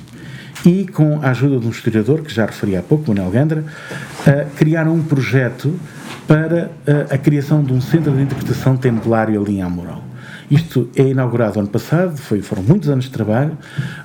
E, 0.66 0.88
com 0.88 1.20
a 1.22 1.30
ajuda 1.30 1.60
de 1.60 1.68
um 1.68 1.70
historiador, 1.70 2.22
que 2.22 2.34
já 2.34 2.46
referi 2.46 2.76
há 2.76 2.82
pouco, 2.82 3.08
Manuel 3.08 3.32
Gandra, 3.32 3.62
uh, 3.62 4.56
criaram 4.56 4.94
um 4.94 5.04
projeto 5.04 5.80
para 6.28 6.66
uh, 6.66 7.14
a 7.14 7.18
criação 7.18 7.64
de 7.64 7.74
um 7.74 7.80
centro 7.80 8.12
de 8.12 8.22
interpretação 8.22 8.76
templário 8.76 9.42
ali 9.42 9.58
em 9.58 9.62
Amoral. 9.62 10.04
Isto 10.50 10.90
é 10.96 11.04
inaugurado 11.04 11.60
ano 11.60 11.68
passado, 11.68 12.16
foi, 12.16 12.42
foram 12.42 12.64
muitos 12.64 12.90
anos 12.90 13.06
de 13.06 13.12
trabalho. 13.12 13.58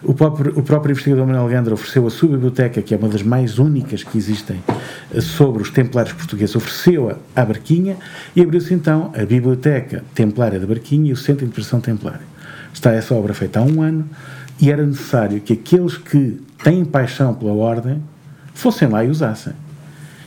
O 0.03 0.13
próprio, 0.13 0.59
o 0.59 0.63
próprio 0.63 0.91
investigador 0.91 1.25
Manuel 1.25 1.49
Gandra 1.49 1.73
ofereceu 1.73 2.05
a 2.05 2.11
sua 2.11 2.31
biblioteca, 2.31 2.83
que 2.83 2.93
é 2.93 2.97
uma 2.97 3.09
das 3.09 3.23
mais 3.23 3.61
únicas 3.61 4.03
que 4.03 4.19
existem 4.19 4.61
eh, 5.15 5.21
sobre 5.21 5.63
os 5.63 5.71
templários 5.71 6.13
portugueses, 6.15 6.57
ofereceu-a 6.57 7.17
à 7.41 7.45
Barquinha 7.45 7.97
e 8.35 8.43
abriu-se 8.43 8.75
então 8.75 9.13
a 9.15 9.25
Biblioteca 9.25 10.03
Templária 10.17 10.59
da 10.59 10.67
Barquinha 10.67 11.11
e 11.11 11.13
o 11.13 11.17
Centro 11.17 11.41
de 11.41 11.45
Interpretação 11.45 11.81
Templária. 11.81 12.33
Está 12.75 12.91
essa 12.91 13.15
obra 13.15 13.35
feita 13.35 13.61
há 13.61 13.63
um 13.63 13.81
ano 13.81 14.09
e 14.63 14.71
era 14.71 14.87
necessário 14.87 15.41
que 15.41 15.55
aqueles 15.55 15.97
que 15.97 16.41
têm 16.63 16.85
paixão 16.85 17.35
pela 17.35 17.53
ordem 17.53 18.01
fossem 18.55 18.87
lá 18.87 19.05
e 19.05 19.09
usassem. 19.09 19.55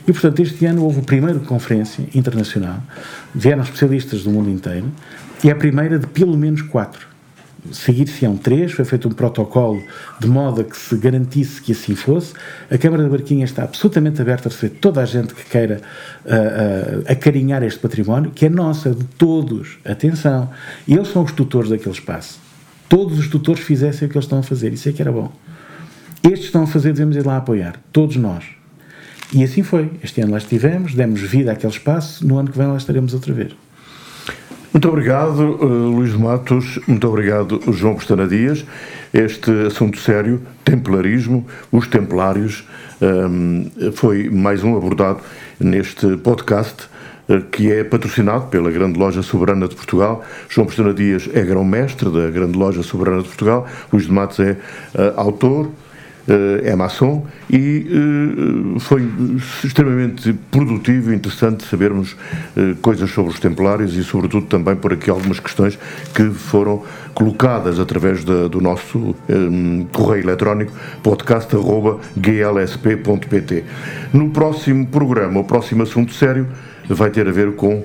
E, 0.06 0.12
portanto, 0.12 0.40
este 0.40 0.66
ano 0.66 0.84
houve 0.84 1.00
a 1.00 1.02
primeira 1.02 1.40
conferência 1.40 2.06
internacional, 2.14 2.82
vieram 3.34 3.62
especialistas 3.62 4.24
do 4.24 4.30
mundo 4.30 4.50
inteiro, 4.50 4.92
e 5.42 5.48
é 5.48 5.52
a 5.52 5.56
primeira 5.56 5.98
de 5.98 6.06
pelo 6.06 6.36
menos 6.36 6.60
quatro. 6.60 7.08
Seguir-se-ão 7.72 8.36
três, 8.36 8.72
foi 8.72 8.84
feito 8.84 9.08
um 9.08 9.10
protocolo 9.10 9.82
de 10.20 10.28
modo 10.28 10.60
a 10.60 10.64
que 10.64 10.76
se 10.76 10.94
garantisse 10.98 11.60
que 11.62 11.72
assim 11.72 11.96
fosse. 11.96 12.34
A 12.70 12.76
Câmara 12.76 13.04
da 13.04 13.08
Barquinha 13.08 13.44
está 13.44 13.64
absolutamente 13.64 14.20
aberta 14.20 14.50
a 14.50 14.52
receber 14.52 14.76
toda 14.76 15.00
a 15.00 15.06
gente 15.06 15.34
que 15.34 15.44
queira 15.46 15.80
uh, 16.24 17.00
uh, 17.00 17.10
acarinhar 17.10 17.62
este 17.62 17.80
património, 17.80 18.30
que 18.32 18.44
é 18.44 18.50
nossa, 18.50 18.90
de 18.90 19.04
todos. 19.16 19.78
Atenção, 19.82 20.50
eles 20.86 21.08
são 21.08 21.24
os 21.24 21.32
tutores 21.32 21.70
daquele 21.70 21.94
espaço. 21.94 22.45
Todos 22.88 23.18
os 23.18 23.28
tutores 23.28 23.62
fizessem 23.62 24.06
o 24.06 24.10
que 24.10 24.16
eles 24.16 24.24
estão 24.24 24.38
a 24.38 24.42
fazer, 24.42 24.72
isso 24.72 24.88
é 24.88 24.92
que 24.92 25.02
era 25.02 25.10
bom. 25.10 25.32
Estes 26.22 26.46
estão 26.46 26.62
a 26.62 26.66
fazer, 26.66 26.92
devemos 26.92 27.16
ir 27.16 27.24
lá 27.24 27.36
apoiar, 27.36 27.80
todos 27.92 28.16
nós. 28.16 28.44
E 29.32 29.42
assim 29.42 29.62
foi. 29.62 29.90
Este 30.02 30.20
ano 30.20 30.32
lá 30.32 30.38
estivemos, 30.38 30.94
demos 30.94 31.20
vida 31.20 31.52
àquele 31.52 31.72
espaço, 31.72 32.26
no 32.26 32.38
ano 32.38 32.50
que 32.50 32.58
vem 32.58 32.66
lá 32.66 32.76
estaremos 32.76 33.12
outra 33.14 33.32
vez. 33.32 33.52
Muito 34.72 34.88
obrigado, 34.88 35.40
uh, 35.40 35.90
Luís 35.90 36.14
Matos. 36.14 36.78
Muito 36.86 37.08
obrigado, 37.08 37.60
João 37.72 37.94
Pestana 37.94 38.28
Dias. 38.28 38.64
Este 39.12 39.50
assunto 39.66 39.98
sério, 39.98 40.42
templarismo, 40.64 41.46
os 41.72 41.86
templários, 41.86 42.68
um, 43.00 43.70
foi 43.92 44.28
mais 44.28 44.62
um 44.62 44.76
abordado 44.76 45.20
neste 45.58 46.16
podcast 46.18 46.88
que 47.50 47.72
é 47.72 47.84
patrocinado 47.84 48.46
pela 48.46 48.70
Grande 48.70 48.98
Loja 48.98 49.22
Soberana 49.22 49.68
de 49.68 49.74
Portugal. 49.74 50.24
João 50.48 50.66
Pestana 50.66 50.94
Dias 50.94 51.28
é 51.32 51.42
grão-mestre 51.42 52.10
da 52.10 52.30
Grande 52.30 52.56
Loja 52.56 52.82
Soberana 52.82 53.22
de 53.22 53.28
Portugal. 53.28 53.66
Luís 53.92 54.06
de 54.06 54.12
Matos 54.12 54.40
é 54.40 54.52
uh, 54.52 54.56
autor, 55.16 55.70
é 56.64 56.74
maçom 56.74 57.24
e 57.48 57.86
foi 58.80 59.08
extremamente 59.62 60.32
produtivo 60.50 61.12
e 61.12 61.14
interessante 61.14 61.64
sabermos 61.64 62.16
coisas 62.82 63.08
sobre 63.10 63.32
os 63.32 63.38
templários 63.38 63.94
e 63.94 64.02
sobretudo 64.02 64.46
também 64.46 64.74
por 64.74 64.92
aqui 64.92 65.08
algumas 65.08 65.38
questões 65.38 65.78
que 66.12 66.28
foram 66.30 66.82
colocadas 67.14 67.78
através 67.78 68.24
do 68.24 68.60
nosso 68.60 69.14
um, 69.28 69.86
correio 69.92 70.24
eletrónico 70.24 70.72
podcast.glsp.pt 71.02 73.64
No 74.12 74.30
próximo 74.30 74.84
programa, 74.88 75.38
o 75.40 75.44
próximo 75.44 75.84
assunto 75.84 76.12
sério 76.12 76.48
vai 76.88 77.10
ter 77.10 77.28
a 77.28 77.32
ver 77.32 77.54
com 77.54 77.84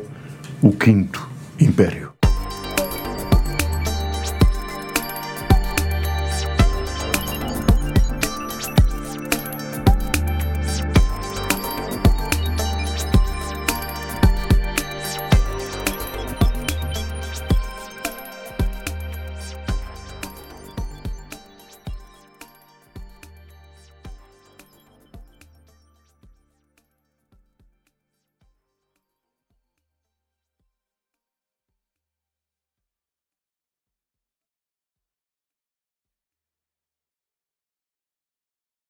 o 0.62 0.72
Quinto 0.72 1.28
Império. 1.60 2.11